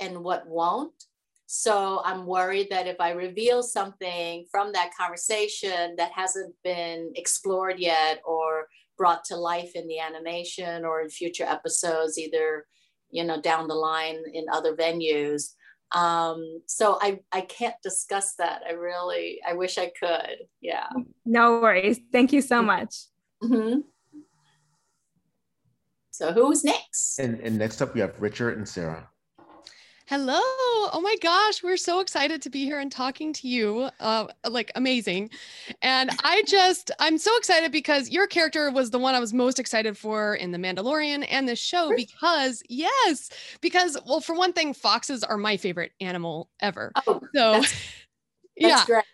[0.00, 1.04] and what won't.
[1.46, 7.78] So I'm worried that if I reveal something from that conversation that hasn't been explored
[7.78, 8.68] yet or
[9.02, 12.64] brought to life in the animation or in future episodes, either
[13.10, 15.54] you know down the line in other venues.
[15.90, 18.62] Um, so I I can't discuss that.
[18.64, 20.36] I really I wish I could.
[20.60, 20.88] Yeah.
[21.24, 21.98] No worries.
[22.12, 22.94] Thank you so much.
[23.42, 23.80] hmm
[26.12, 27.18] So who's next?
[27.18, 29.08] And, and next up, we have Richard and Sarah.
[30.06, 30.34] Hello.
[30.36, 33.88] Oh my gosh, we're so excited to be here and talking to you.
[34.00, 35.30] Uh, like amazing.
[35.80, 39.58] And I just, I'm so excited because your character was the one I was most
[39.58, 44.74] excited for in The Mandalorian and this show because, yes, because, well, for one thing,
[44.74, 46.92] foxes are my favorite animal ever.
[47.06, 47.74] Oh, so, that's,
[48.56, 48.84] yeah.
[48.84, 49.04] great.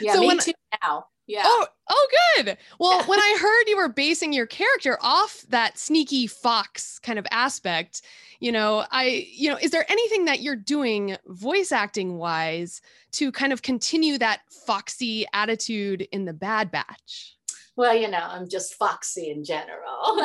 [0.00, 1.06] Yeah, So me when- too now.
[1.26, 1.42] Yeah.
[1.44, 2.56] Oh, oh, good.
[2.78, 7.26] Well, when I heard you were basing your character off that sneaky fox kind of
[7.30, 8.02] aspect,
[8.38, 12.80] you know, I, you know, is there anything that you're doing voice acting wise
[13.12, 17.36] to kind of continue that foxy attitude in the Bad Batch?
[17.76, 20.20] Well, you know, I'm just foxy in general.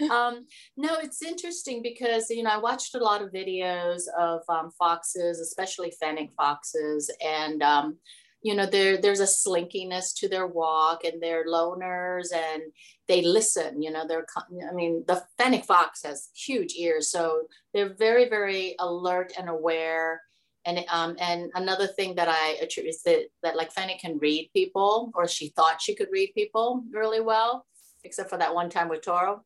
[0.10, 4.70] um, no, it's interesting because you know I watched a lot of videos of um,
[4.78, 7.96] foxes, especially fennec foxes, and um,
[8.42, 12.62] you know there there's a slinkiness to their walk, and they're loners, and
[13.08, 13.82] they listen.
[13.82, 14.26] You know, they're
[14.68, 17.42] I mean the fennec fox has huge ears, so
[17.74, 20.22] they're very very alert and aware.
[20.66, 24.50] And um, and another thing that I attribute is that that like Fennec can read
[24.54, 27.66] people, or she thought she could read people really well
[28.04, 29.44] except for that one time with Toro.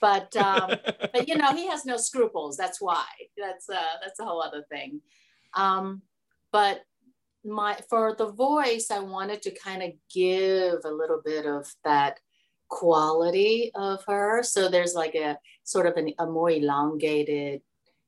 [0.00, 0.70] But um,
[1.12, 2.56] but you know he has no scruples.
[2.56, 3.06] That's why.
[3.36, 5.00] That's uh, that's a whole other thing.
[5.54, 6.02] Um,
[6.52, 6.82] but
[7.44, 12.18] my for the voice, I wanted to kind of give a little bit of that
[12.68, 14.42] quality of her.
[14.42, 17.62] So there's like a sort of an, a more elongated,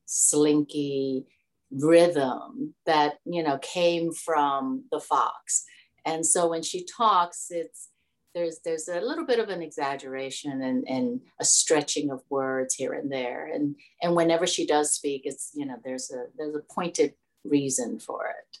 [0.05, 1.25] slinky
[1.71, 5.65] rhythm that you know came from the fox.
[6.05, 7.89] And so when she talks, it's
[8.37, 12.93] there's there's a little bit of an exaggeration and, and a stretching of words here
[12.93, 16.61] and there and and whenever she does speak it's you know there's a there's a
[16.73, 18.57] pointed reason for it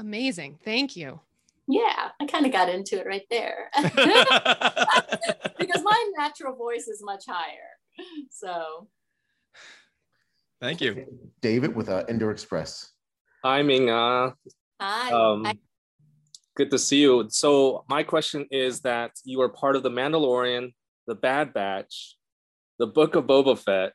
[0.00, 0.58] Amazing.
[0.64, 1.20] Thank you.
[1.68, 3.70] yeah i kind of got into it right there
[5.58, 7.70] because my natural voice is much higher
[8.30, 8.88] so
[10.60, 11.06] Thank you.
[11.40, 12.90] David with uh, Endor Express.
[13.42, 14.32] Hi, Ming Na.
[14.78, 15.46] hi Um,
[16.54, 17.26] good to see you.
[17.30, 20.74] So my question is that you are part of the Mandalorian,
[21.06, 22.16] the Bad Batch,
[22.78, 23.92] the Book of Boba Fett.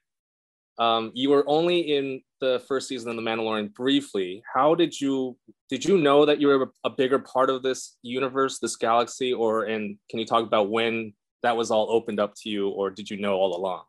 [0.80, 4.44] Um, you were only in the first season of the Mandalorian briefly.
[4.54, 5.38] How did you
[5.70, 9.64] did you know that you were a bigger part of this universe, this galaxy, or
[9.64, 13.10] and can you talk about when that was all opened up to you, or did
[13.10, 13.84] you know all along?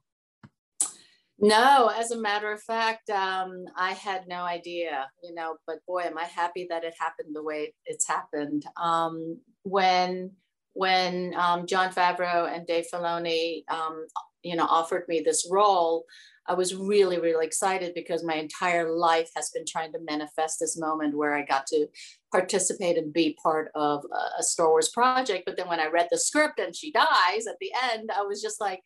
[1.39, 6.03] No, as a matter of fact, um, I had no idea, you know, but boy,
[6.05, 8.65] am I happy that it happened the way it's happened.
[8.81, 10.33] Um, when
[10.73, 14.07] when um, Jon Favreau and Dave Filoni, um,
[14.43, 16.05] you know, offered me this role,
[16.49, 20.79] I was really, really excited because my entire life has been trying to manifest this
[20.79, 21.87] moment where I got to
[22.33, 24.05] participate and be part of
[24.39, 25.45] a, Star Wars project.
[25.47, 28.41] But then when I read the script and she dies at the end, I was
[28.41, 28.83] just like,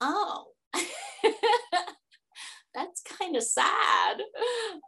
[0.00, 0.46] oh.
[2.74, 4.20] that's kind of sad.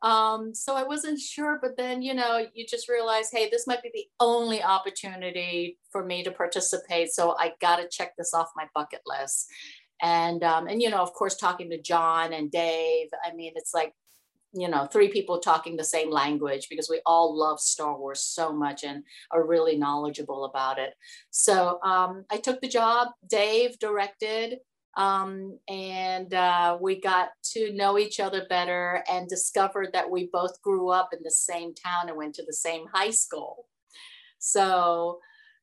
[0.02, 3.82] Um, so I wasn't sure, but then, you know, you just realize, hey, this might
[3.82, 7.10] be the only opportunity for me to participate.
[7.12, 9.48] So I got to check this off my bucket list.
[10.02, 13.72] And, um, and, you know, of course, talking to Jon and Dave, I mean, it's
[13.74, 13.94] like,
[14.52, 18.52] you know, three people talking the same language because we all love Star Wars so
[18.52, 20.94] much and are really knowledgeable about it.
[21.30, 23.08] So um, I took the job.
[23.28, 24.58] Dave directed,
[24.96, 30.62] um, and uh, we got to know each other better and discovered that we both
[30.62, 33.66] grew up in the same town and went to the same high school.
[34.38, 35.18] So,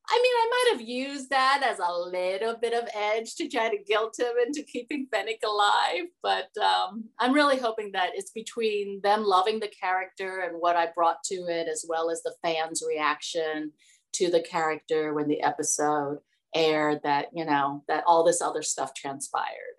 [0.10, 3.70] I mean, I might have used that as a little bit of edge to try
[3.70, 6.08] to guilt him into keeping Fennec alive.
[6.22, 10.90] But um, I'm really hoping that it's between them loving the character and what I
[10.94, 13.72] brought to it, as well as the fans' reaction
[14.14, 16.20] to the character when the episode
[16.54, 19.78] aired, that you know that all this other stuff transpired.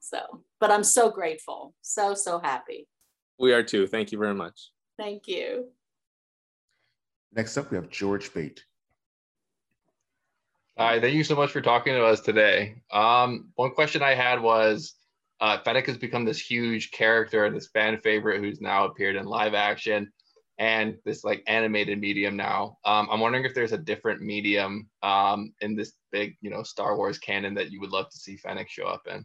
[0.00, 1.74] So but i'm so grateful.
[1.80, 2.86] So so happy.
[3.38, 3.86] We are too.
[3.86, 4.70] Thank you very much.
[4.98, 5.68] Thank you.
[7.32, 8.62] Next up we have george bate
[10.76, 12.82] Hi, thank you so much for talking to us today.
[12.90, 14.94] Um, one question I had was,
[15.40, 19.54] uh, Fennec has become this huge character, this fan favorite who's now appeared in live
[19.54, 20.12] action
[20.58, 22.78] and this like animated medium now.
[22.84, 26.96] Um, I'm wondering if there's a different medium um, in this big, you know, Star
[26.96, 29.24] Wars canon that you would love to see Fennec show up in.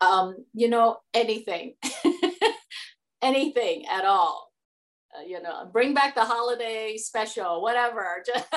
[0.00, 1.74] Um, you know, anything,
[3.22, 4.47] anything at all.
[5.18, 8.22] Uh, you know, bring back the holiday special, whatever.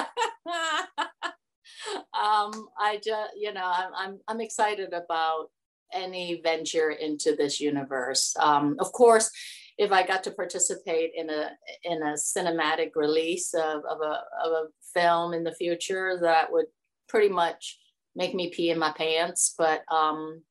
[2.14, 5.48] um, I just, you know, I'm, I'm, I'm excited about
[5.94, 8.36] any venture into this universe.
[8.40, 9.32] Um, of course,
[9.78, 11.52] if I got to participate in a
[11.84, 16.68] in a cinematic release of, of a of a film in the future, that would
[17.08, 17.80] pretty much
[18.16, 19.56] make me pee in my pants.
[19.58, 20.44] But um,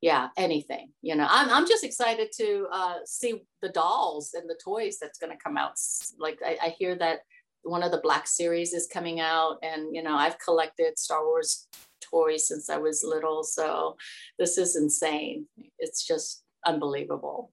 [0.00, 0.90] yeah, anything.
[1.02, 5.18] You know, I'm I'm just excited to uh, see the dolls and the toys that's
[5.18, 5.72] going to come out.
[6.18, 7.20] Like I, I hear that
[7.62, 11.68] one of the Black series is coming out, and you know, I've collected Star Wars
[12.00, 13.96] toys since I was little, so
[14.38, 15.46] this is insane.
[15.78, 17.52] It's just unbelievable.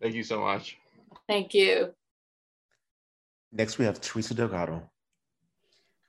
[0.00, 0.76] Thank you so much.
[1.28, 1.94] Thank you.
[3.52, 4.82] Next, we have Teresa Delgado.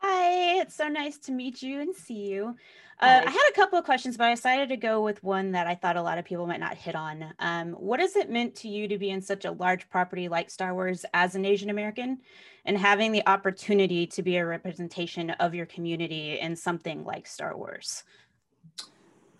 [0.04, 2.56] Hi, it's so nice to meet you and see you.
[3.00, 5.68] Uh, I had a couple of questions, but I decided to go with one that
[5.68, 7.34] I thought a lot of people might not hit on.
[7.38, 10.50] Um, what has it meant to you to be in such a large property like
[10.50, 12.20] Star Wars as an Asian American
[12.66, 17.56] and having the opportunity to be a representation of your community in something like Star
[17.56, 18.04] Wars?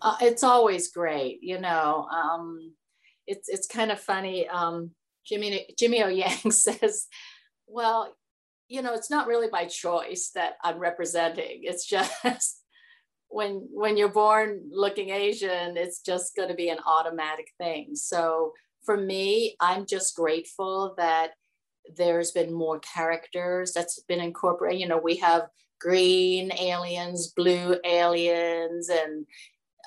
[0.00, 2.06] Uh, it's always great, you know.
[2.08, 2.72] Um,
[3.26, 4.48] it's it's kind of funny.
[4.48, 4.92] Um,
[5.24, 7.08] Jimmy Jimmy O Yang says,
[7.66, 8.14] "Well,
[8.72, 11.60] you know, it's not really by choice that I'm representing.
[11.62, 12.62] It's just
[13.28, 17.90] when when you're born looking Asian, it's just going to be an automatic thing.
[17.92, 18.52] So
[18.86, 21.32] for me, I'm just grateful that
[21.96, 24.80] there's been more characters that's been incorporated.
[24.80, 29.26] You know, we have green aliens, blue aliens, and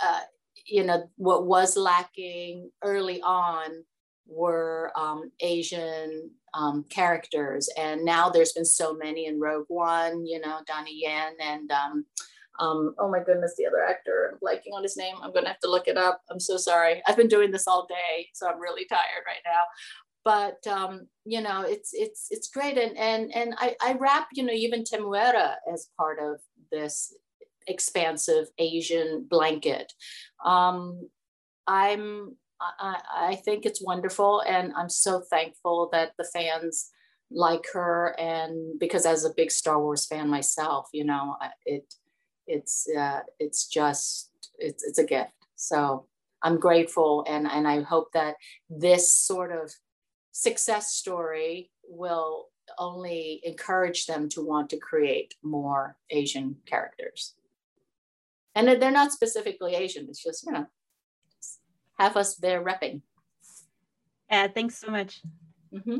[0.04, 0.22] uh,
[0.68, 3.84] you know, what was lacking early on
[4.28, 7.70] were um, Asian um, characters.
[7.78, 12.06] And now there's been so many in Rogue One, you know, Donnie Yen and um,
[12.60, 15.16] um, oh my goodness, the other actor, I'm blanking on his name.
[15.22, 16.22] I'm gonna have to look it up.
[16.30, 17.02] I'm so sorry.
[17.06, 19.64] I've been doing this all day, so I'm really tired right now.
[20.24, 24.44] But um, you know, it's it's it's great, and and and I, I wrap you
[24.44, 26.40] know even Temuera as part of
[26.72, 27.14] this
[27.68, 29.92] expansive Asian blanket.
[30.44, 31.10] Um,
[31.68, 36.90] I'm I, I think it's wonderful, and I'm so thankful that the fans
[37.32, 41.94] like her, and because as a big Star Wars fan myself, you know, it
[42.48, 45.32] it's uh, it's just it's it's a gift.
[45.56, 46.08] So
[46.44, 48.36] I'm grateful, and and I hope that
[48.70, 49.72] this sort of
[50.32, 52.48] success story will
[52.80, 57.36] only encourage them to want to create more Asian characters
[58.56, 60.08] and they're not specifically Asian.
[60.10, 60.66] It's just you know,
[61.98, 63.02] have us there repping.
[64.30, 65.22] Yeah, thanks so much.
[65.74, 66.00] Mm-hmm.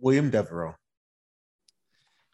[0.00, 0.74] William Devereaux.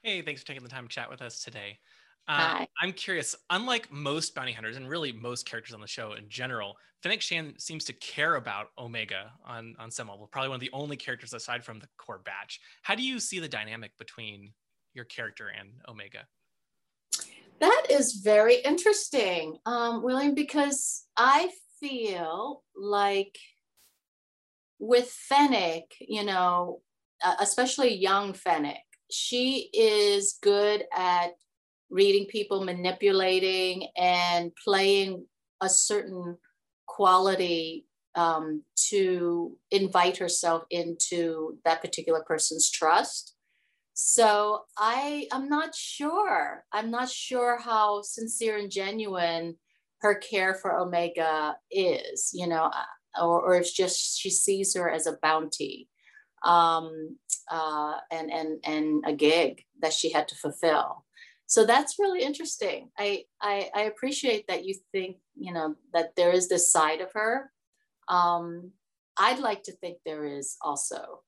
[0.02, 1.78] Hey, thanks for taking the time to chat with us today.
[2.26, 2.68] Uh, Hi.
[2.80, 6.76] I'm curious, unlike most bounty hunters and really most characters on the show in general,
[7.02, 10.70] Fennec Shand seems to care about Omega on, on some level, probably one of the
[10.72, 12.60] only characters aside from the core batch.
[12.82, 14.52] How do you see the dynamic between
[14.94, 16.26] your character and Omega?
[17.60, 21.50] That is very interesting, um, William, because I
[21.84, 23.38] feel like
[24.78, 26.80] with Fennec, you know,
[27.22, 31.32] uh, especially young Fennec, she is good at
[31.90, 35.26] reading people, manipulating, and playing
[35.60, 36.38] a certain
[36.86, 43.34] quality um, to invite herself into that particular person's trust.
[43.92, 46.64] So I am not sure.
[46.72, 49.56] I'm not sure how sincere and genuine
[50.04, 54.90] her care for Omega is, you know, uh, or, or if just she sees her
[54.90, 55.88] as a bounty
[56.44, 57.16] um,
[57.50, 61.04] uh, and, and, and a gig that she had to fulfill.
[61.46, 62.90] So that's really interesting.
[62.98, 67.12] I, I, I appreciate that you think, you know, that there is this side of
[67.12, 67.50] her.
[68.08, 68.72] Um,
[69.16, 71.22] I'd like to think there is also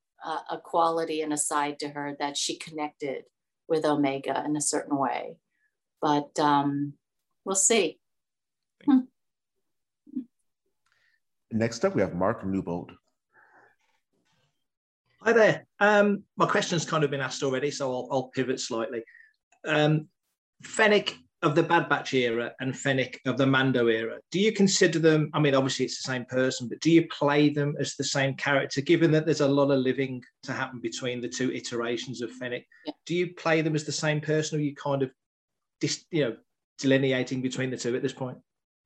[0.51, 3.25] a quality and a side to her that she connected
[3.69, 5.37] with Omega in a certain way.
[6.01, 6.95] But um,
[7.45, 8.01] we'll see.
[8.85, 8.99] Hmm.
[11.51, 12.93] Next up, we have Mark Newbold.
[15.23, 15.67] Hi there.
[15.81, 19.03] Um, my question's kind of been asked already, so I'll, I'll pivot slightly.
[19.65, 20.09] Um,
[20.63, 24.99] Fennec of the Bad Batch era and Fennec of the Mando era, do you consider
[24.99, 25.31] them?
[25.35, 28.35] I mean, obviously it's the same person, but do you play them as the same
[28.35, 28.81] character?
[28.81, 32.67] Given that there's a lot of living to happen between the two iterations of Fennec,
[32.87, 32.93] yeah.
[33.05, 35.11] do you play them as the same person, or you kind of,
[35.81, 36.37] dis, you know,
[36.79, 38.39] delineating between the two at this point?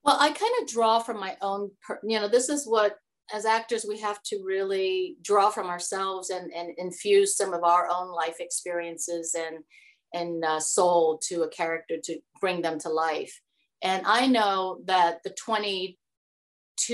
[0.05, 1.71] Well, I kind of draw from my own,
[2.03, 2.97] you know, this is what
[3.33, 7.89] as actors we have to really draw from ourselves and, and infuse some of our
[7.91, 9.65] own life experiences and
[10.13, 13.41] and uh, soul to a character to bring them to life.
[13.83, 15.97] And I know that the 22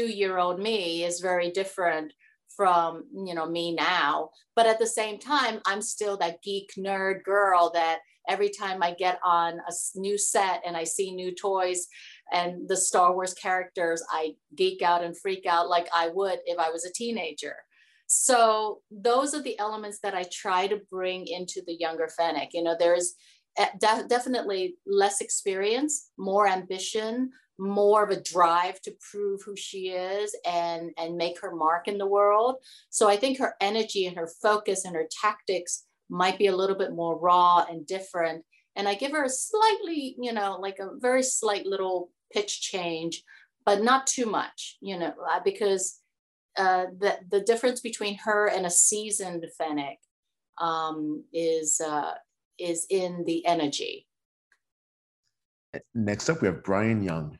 [0.00, 2.12] year old me is very different
[2.56, 7.22] from you know me now but at the same time i'm still that geek nerd
[7.22, 7.98] girl that
[8.28, 11.86] every time i get on a new set and i see new toys
[12.32, 16.58] and the star wars characters i geek out and freak out like i would if
[16.58, 17.56] i was a teenager
[18.06, 22.50] so those are the elements that I try to bring into the younger Fennec.
[22.54, 23.14] You know, there's
[23.58, 29.88] eh, de- definitely less experience, more ambition, more of a drive to prove who she
[29.88, 32.56] is and and make her mark in the world.
[32.90, 36.76] So I think her energy and her focus and her tactics might be a little
[36.76, 38.44] bit more raw and different.
[38.76, 43.22] And I give her a slightly, you know, like a very slight little pitch change,
[43.64, 46.00] but not too much, you know, uh, because
[46.56, 49.98] uh, the, the difference between her and a seasoned Fennec
[50.58, 52.14] um, is, uh,
[52.58, 54.06] is in the energy.
[55.94, 57.38] Next up, we have Brian Young.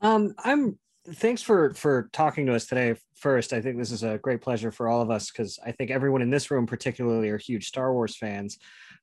[0.00, 0.78] Um, I'm
[1.14, 2.94] thanks for for talking to us today.
[3.14, 5.90] First, I think this is a great pleasure for all of us because I think
[5.90, 8.58] everyone in this room, particularly, are huge Star Wars fans.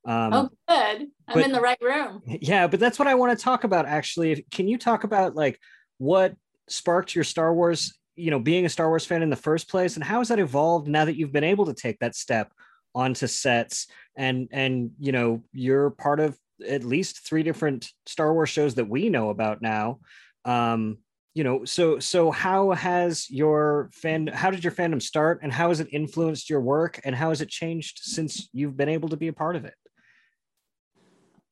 [0.06, 1.08] Um, oh, good!
[1.28, 2.22] I'm but, in the right room.
[2.42, 3.86] Yeah, but that's what I want to talk about.
[3.86, 5.60] Actually, can you talk about like
[5.98, 6.36] what
[6.68, 9.96] sparked your Star Wars you know being a Star Wars fan in the first place,
[9.96, 12.52] and how has that evolved now that you've been able to take that step
[12.96, 16.38] onto sets and and you know you're part of
[16.68, 20.00] at least three different Star Wars shows that we know about now.
[20.46, 20.98] Um,
[21.34, 25.70] you know, so so how has your fan how did your fandom start and how
[25.70, 29.18] has it influenced your work and how has it changed since you've been able to
[29.18, 29.74] be a part of it?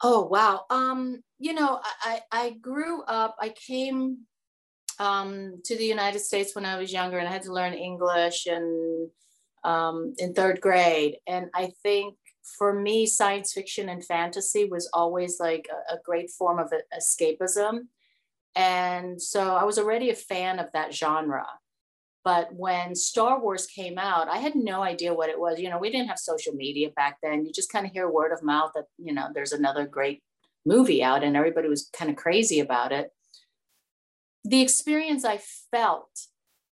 [0.03, 0.65] Oh wow.
[0.69, 4.19] Um, you know, I I grew up, I came
[4.99, 8.47] um, to the United States when I was younger, and I had to learn English
[8.47, 9.09] and
[9.63, 11.17] um, in third grade.
[11.27, 12.15] And I think
[12.57, 17.87] for me, science fiction and fantasy was always like a, a great form of escapism.
[18.55, 21.47] And so I was already a fan of that genre.
[22.23, 25.59] But when Star Wars came out, I had no idea what it was.
[25.59, 27.45] You know, we didn't have social media back then.
[27.45, 30.21] You just kind of hear word of mouth that, you know, there's another great
[30.65, 33.11] movie out and everybody was kind of crazy about it
[34.43, 35.39] the experience I
[35.71, 36.09] felt,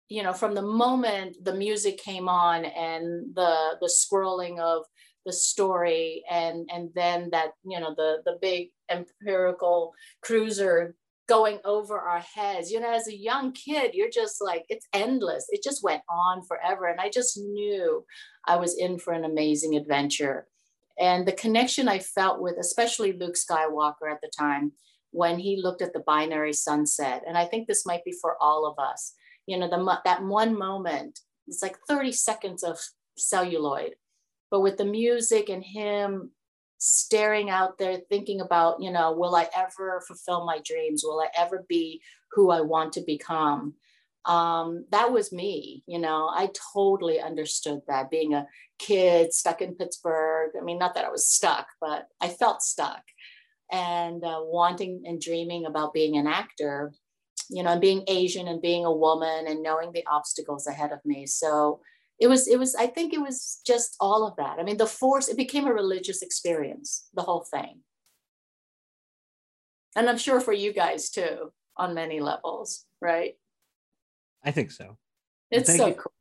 [0.08, 4.84] you know, from the moment the music came on and the the scrolling of
[5.24, 10.96] the story and and then that you know the the big empirical cruiser
[11.28, 15.46] going over our heads you know as a young kid you're just like it's endless
[15.50, 18.04] it just went on forever and i just knew
[18.46, 20.46] i was in for an amazing adventure
[20.98, 24.72] and the connection i felt with especially luke skywalker at the time
[25.12, 27.22] when he looked at the binary sunset.
[27.26, 29.12] And I think this might be for all of us.
[29.46, 32.78] You know, the, that one moment, it's like 30 seconds of
[33.16, 33.94] celluloid,
[34.50, 36.30] but with the music and him
[36.84, 41.04] staring out there thinking about, you know, will I ever fulfill my dreams?
[41.04, 42.02] Will I ever be
[42.32, 43.74] who I want to become?
[44.24, 48.48] Um, that was me, you know, I totally understood that being a
[48.80, 50.50] kid stuck in Pittsburgh.
[50.60, 53.02] I mean, not that I was stuck, but I felt stuck
[53.70, 56.92] and uh, wanting and dreaming about being an actor,
[57.48, 60.98] you know, and being Asian and being a woman and knowing the obstacles ahead of
[61.04, 61.26] me.
[61.26, 61.80] So
[62.18, 64.58] it was, it was, I think it was just all of that.
[64.58, 67.80] I mean, the force, it became a religious experience, the whole thing.
[69.96, 73.34] And I'm sure for you guys too, on many levels, right?
[74.44, 74.96] I think so.
[75.50, 75.94] It's Thank so you.
[75.94, 76.12] cool.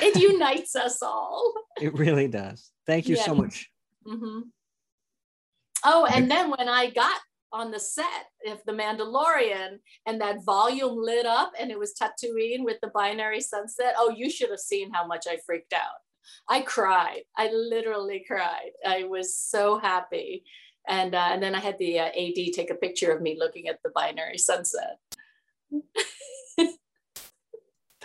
[0.00, 1.52] It unites us all.
[1.80, 2.70] It really does.
[2.86, 3.42] Thank you so Yes.
[3.42, 3.70] much.
[4.06, 4.40] hmm
[5.84, 7.18] Oh, and then when I got
[7.52, 12.64] on the set of The Mandalorian and that volume lit up and it was Tatooine
[12.64, 16.00] with the binary sunset, oh, you should have seen how much I freaked out.
[16.48, 17.22] I cried.
[17.36, 18.70] I literally cried.
[18.86, 20.44] I was so happy.
[20.88, 23.68] And, uh, and then I had the uh, AD take a picture of me looking
[23.68, 24.98] at the binary sunset.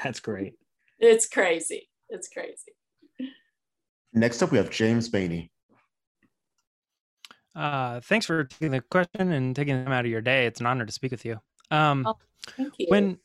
[0.03, 0.53] That's great.
[0.99, 1.89] It's crazy.
[2.09, 2.73] It's crazy.
[4.13, 5.49] Next up, we have James Bainey.
[7.57, 10.45] Uh, thanks for taking the question and taking them out of your day.
[10.45, 11.39] It's an honor to speak with you.
[11.71, 12.07] Um,
[12.55, 12.85] Thank you.
[12.89, 13.17] when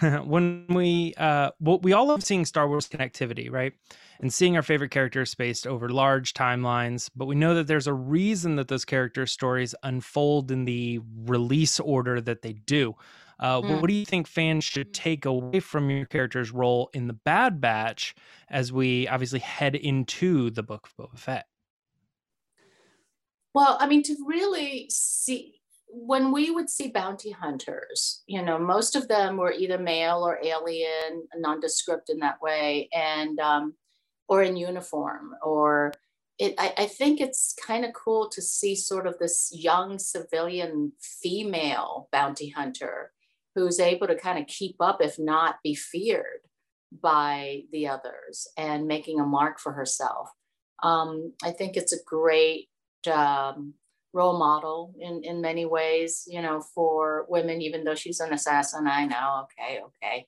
[0.24, 3.72] when we uh well, we all love seeing Star Wars connectivity, right?
[4.20, 7.92] And seeing our favorite characters spaced over large timelines, but we know that there's a
[7.94, 12.94] reason that those character stories unfold in the release order that they do.
[13.40, 13.80] Uh, Mm.
[13.80, 17.60] What do you think fans should take away from your character's role in the Bad
[17.60, 18.14] Batch
[18.48, 21.46] as we obviously head into the Book of Boba Fett?
[23.54, 28.96] Well, I mean, to really see, when we would see bounty hunters, you know, most
[28.96, 33.74] of them were either male or alien, nondescript in that way, and um,
[34.28, 35.92] or in uniform, or
[36.38, 36.54] it.
[36.58, 42.08] I, I think it's kind of cool to see sort of this young civilian female
[42.10, 43.12] bounty hunter
[43.54, 46.40] who's able to kind of keep up, if not be feared
[47.02, 50.30] by the others, and making a mark for herself.
[50.82, 52.68] Um, I think it's a great
[53.08, 53.74] um,
[54.12, 58.86] role model in in many ways you know for women even though she's an assassin
[58.86, 60.26] i know okay okay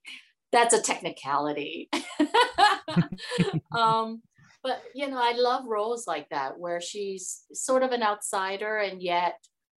[0.53, 1.91] that's a technicality
[3.77, 4.23] um
[4.63, 9.03] but you know i love roles like that where she's sort of an outsider and
[9.03, 9.35] yet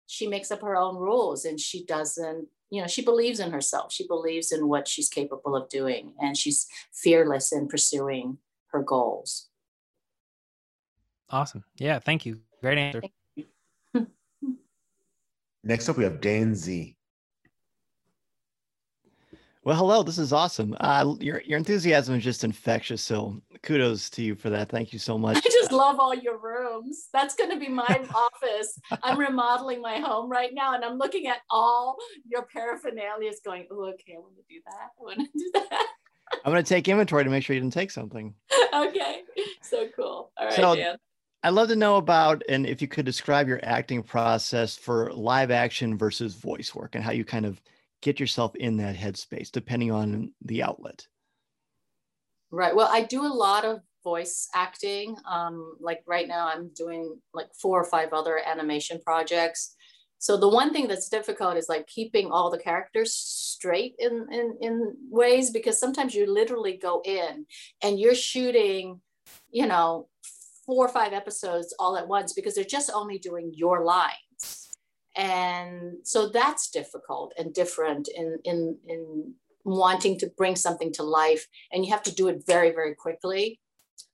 [0.07, 3.91] she makes up her own rules and she doesn't you know she believes in herself
[3.91, 8.37] she believes in what she's capable of doing and she's fearless in pursuing
[8.67, 9.49] her goals
[11.31, 11.65] Awesome.
[11.79, 12.41] Yeah, thank you.
[12.65, 13.03] Great answer.
[15.65, 16.97] Next up, we have Dan Z.
[19.65, 20.03] Well, hello.
[20.03, 20.75] This is awesome.
[20.81, 23.03] Uh, your your enthusiasm is just infectious.
[23.03, 24.71] So kudos to you for that.
[24.71, 25.37] Thank you so much.
[25.37, 27.09] I just love all your rooms.
[27.13, 27.85] That's going to be my
[28.15, 28.79] office.
[29.03, 33.67] I'm remodeling my home right now, and I'm looking at all your paraphernalia, Is going,
[33.71, 34.89] "Oh, okay, I want to do that.
[34.99, 35.87] I want to do that."
[36.47, 38.35] I'm going to take inventory to make sure you didn't take something.
[38.75, 39.21] okay,
[39.61, 40.33] so cool.
[40.39, 40.97] All right, So- Dan.
[41.45, 45.51] I'd love to know about and if you could describe your acting process for live
[45.51, 47.61] action versus voice work and how you kind of
[48.01, 51.07] get yourself in that headspace depending on the outlet.
[52.51, 52.75] Right.
[52.75, 55.17] Well, I do a lot of voice acting.
[55.31, 59.77] Um, like right now, I'm doing like four or five other animation projects.
[60.19, 64.57] So the one thing that's difficult is like keeping all the characters straight in in,
[64.63, 67.45] in ways because sometimes you literally go in
[67.83, 69.03] and you're shooting,
[69.51, 70.09] you know,
[70.67, 74.71] four or five episodes all at once because they're just only doing your lines.
[75.17, 79.35] And so that's difficult and different in in in
[79.65, 83.61] wanting to bring something to life and you have to do it very very quickly.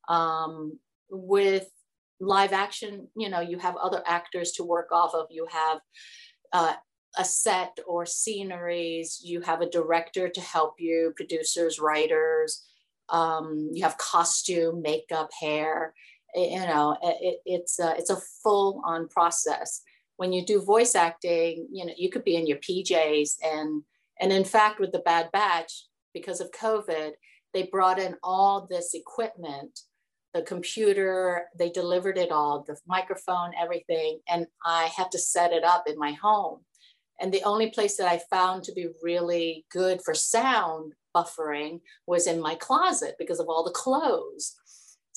[0.09, 0.79] Um,
[1.09, 1.69] with
[2.21, 5.27] live action you know you have other actors to work off of.
[5.31, 5.79] You have
[6.53, 6.75] uh,
[7.17, 9.21] a set or sceneries.
[9.25, 12.67] You have a director to help you producers writers.
[13.09, 15.95] Um, you have costume makeup hair
[16.37, 19.83] Eh, you know eh, it, it's a, it's a full on process
[20.17, 23.83] when you do voice acting you know you could be in your pjs and
[24.21, 27.13] and in fact, with the Bad Batch, because of COVID,
[27.55, 29.81] they brought in all this equipment,
[30.35, 34.21] the computer, they delivered it all, the microphone, everything.
[34.29, 36.61] And I had to set it up in my home.
[37.21, 42.27] And the only place that I found to be really good for sound buffering was
[42.27, 44.55] in my closet because of all the clothes.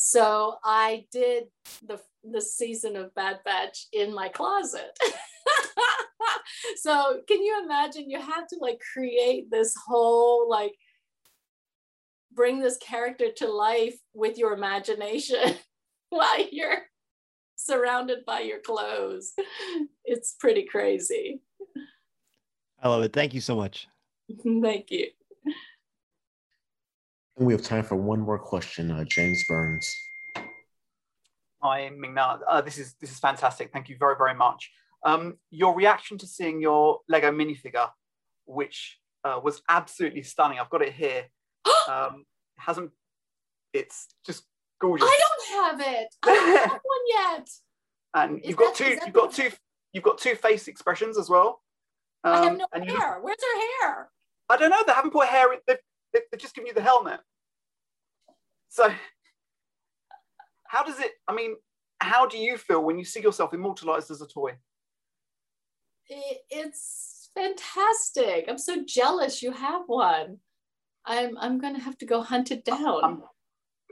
[0.05, 1.45] So I did
[1.87, 1.97] the,
[2.29, 4.91] the season of Bad Batch in my closet.
[6.75, 10.73] so can you imagine you have to like create this whole like
[12.33, 15.55] bring this character to life with your imagination
[16.09, 16.83] while you're
[17.55, 19.33] surrounded by your clothes
[20.03, 21.39] it's pretty crazy
[22.81, 23.13] I love it.
[23.13, 23.87] Thank you so much.
[24.43, 25.07] thank you
[27.37, 28.91] we have time for one more question.
[28.91, 29.95] Uh, James Burns.
[31.61, 32.37] Hi, Ming Na.
[32.47, 33.71] Uh, this is this is fantastic.
[33.71, 34.69] Thank you very very much.
[35.05, 37.89] Um, your reaction to seeing your Lego minifigure,
[38.45, 40.59] which uh, was absolutely stunning.
[40.59, 41.25] I've got it here.
[41.89, 42.25] um,
[42.57, 42.91] hasn't.
[43.73, 44.43] It's just
[44.79, 45.07] gorgeous.
[45.09, 46.07] I don't have it.
[46.23, 47.49] I don't have one yet.
[48.13, 48.97] and Is you've got that- two.
[49.05, 49.49] You've got two.
[49.93, 51.61] You've got two face expressions as well.
[52.23, 53.19] I have Um, no and you- hair.
[53.21, 54.09] Where's her hair?
[54.49, 54.83] I don't know.
[54.85, 55.51] They haven't put hair.
[55.53, 55.59] in
[56.13, 57.19] They've just given you the helmet.
[58.69, 58.93] So,
[60.67, 61.11] how does it?
[61.27, 61.55] I mean,
[61.99, 64.57] how do you feel when you see yourself immortalized as a toy?
[66.09, 68.45] It's fantastic.
[68.47, 70.37] I'm so jealous you have one.
[71.05, 73.23] I'm I'm gonna have to go hunt it down.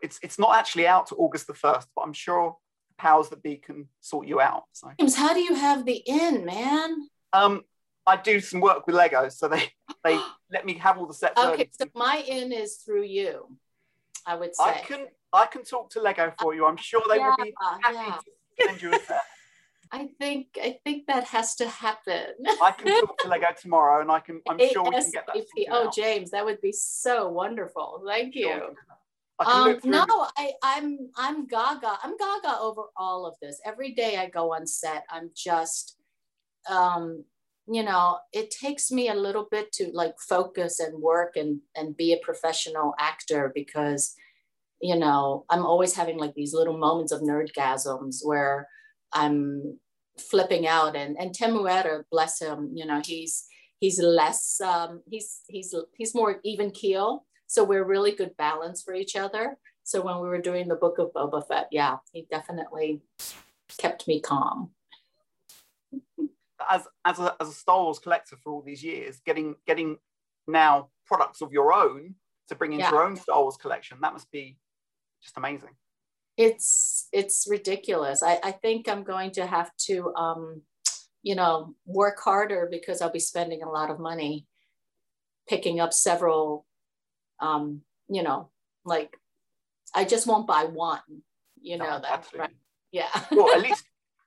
[0.01, 2.57] It's it's not actually out to August the first, but I'm sure
[2.97, 4.63] powers that be can sort you out.
[4.73, 7.07] So, James, how do you have the in, man?
[7.33, 7.61] um,
[8.05, 9.71] I do some work with Lego, so they
[10.03, 10.19] they
[10.51, 11.39] let me have all the sets.
[11.39, 11.69] Okay, early.
[11.71, 13.57] so my in is through you.
[14.25, 14.63] I would say.
[14.63, 16.65] I can I can talk to Lego for you.
[16.65, 18.17] I'm sure they will be happy yeah.
[18.17, 19.21] to send you a set.
[19.93, 22.27] I think I think that has to happen.
[22.61, 24.41] I can talk to Lego tomorrow, and I can.
[24.47, 25.45] I'm sure we can get that.
[25.69, 25.95] Oh, out.
[25.95, 28.03] James, that would be so wonderful.
[28.07, 28.75] Thank you.
[29.45, 30.05] Um, no,
[30.37, 31.97] I, I'm I'm gaga.
[32.03, 33.59] I'm gaga over all of this.
[33.65, 35.97] Every day I go on set, I'm just,
[36.69, 37.25] um,
[37.67, 41.95] you know, it takes me a little bit to like focus and work and and
[41.95, 44.15] be a professional actor because,
[44.81, 48.67] you know, I'm always having like these little moments of nerdgasms where
[49.13, 49.79] I'm
[50.19, 50.95] flipping out.
[50.95, 53.45] And and Temuera, bless him, you know, he's
[53.79, 57.25] he's less um, he's he's he's more even keel.
[57.47, 59.57] So we're really good balance for each other.
[59.83, 63.01] So when we were doing the book of Boba Fett, yeah, he definitely
[63.77, 64.71] kept me calm.
[66.69, 69.97] As as a, as a Star Wars collector for all these years, getting getting
[70.47, 72.15] now products of your own
[72.49, 72.91] to bring into Yeah.
[72.91, 74.57] your own Star Wars collection, that must be
[75.21, 75.75] just amazing.
[76.37, 78.23] It's it's ridiculous.
[78.23, 80.61] I, I think I'm going to have to um,
[81.23, 84.47] you know, work harder because I'll be spending a lot of money
[85.47, 86.65] picking up several
[87.39, 88.49] um, you know,
[88.85, 89.17] like
[89.95, 91.01] I just won't buy one,
[91.61, 92.49] you know that right?
[92.91, 93.09] Yeah.
[93.31, 93.83] well, at least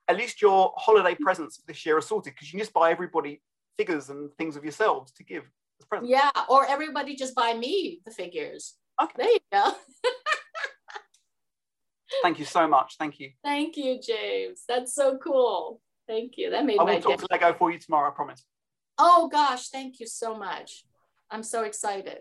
[0.08, 3.40] at least your holiday presents this year are sorted because you can just buy everybody
[3.76, 5.44] figures and things of yourselves to give
[5.80, 6.10] as presents.
[6.10, 8.74] Yeah, or everybody just buy me the figures.
[9.02, 9.12] Okay.
[9.16, 9.72] There you go.
[12.22, 12.96] Thank you so much.
[12.98, 13.30] Thank you.
[13.42, 14.62] Thank you, James.
[14.68, 15.80] That's so cool.
[16.06, 16.50] Thank you.
[16.50, 17.02] That made I my will day.
[17.02, 18.10] talk to Lego for you tomorrow.
[18.10, 18.44] I promise.
[18.98, 20.84] Oh gosh, thank you so much.
[21.30, 22.18] I'm so excited.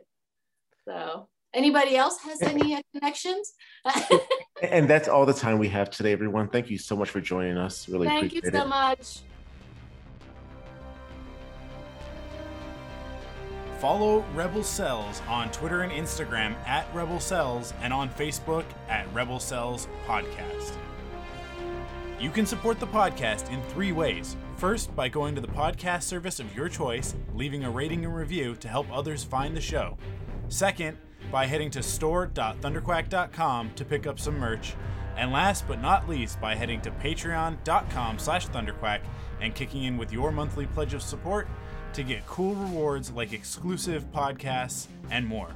[0.87, 3.53] So, anybody else has any uh, connections?
[4.63, 6.47] And that's all the time we have today, everyone.
[6.47, 7.89] Thank you so much for joining us.
[7.89, 8.69] Really thank you appreciate so it.
[8.69, 9.19] much.
[13.79, 19.37] Follow Rebel Cells on Twitter and Instagram at Rebel Cells and on Facebook at Rebel
[19.37, 20.77] Cells Podcast.
[22.17, 24.37] You can support the podcast in three ways.
[24.55, 28.55] First, by going to the podcast service of your choice, leaving a rating and review
[28.61, 29.97] to help others find the show.
[30.47, 30.97] Second,
[31.33, 34.75] by heading to store.thunderquack.com to pick up some merch.
[35.17, 38.99] And last but not least, by heading to patreon.com slash thunderquack
[39.41, 41.47] and kicking in with your monthly pledge of support
[41.93, 45.49] to get cool rewards like exclusive podcasts and more.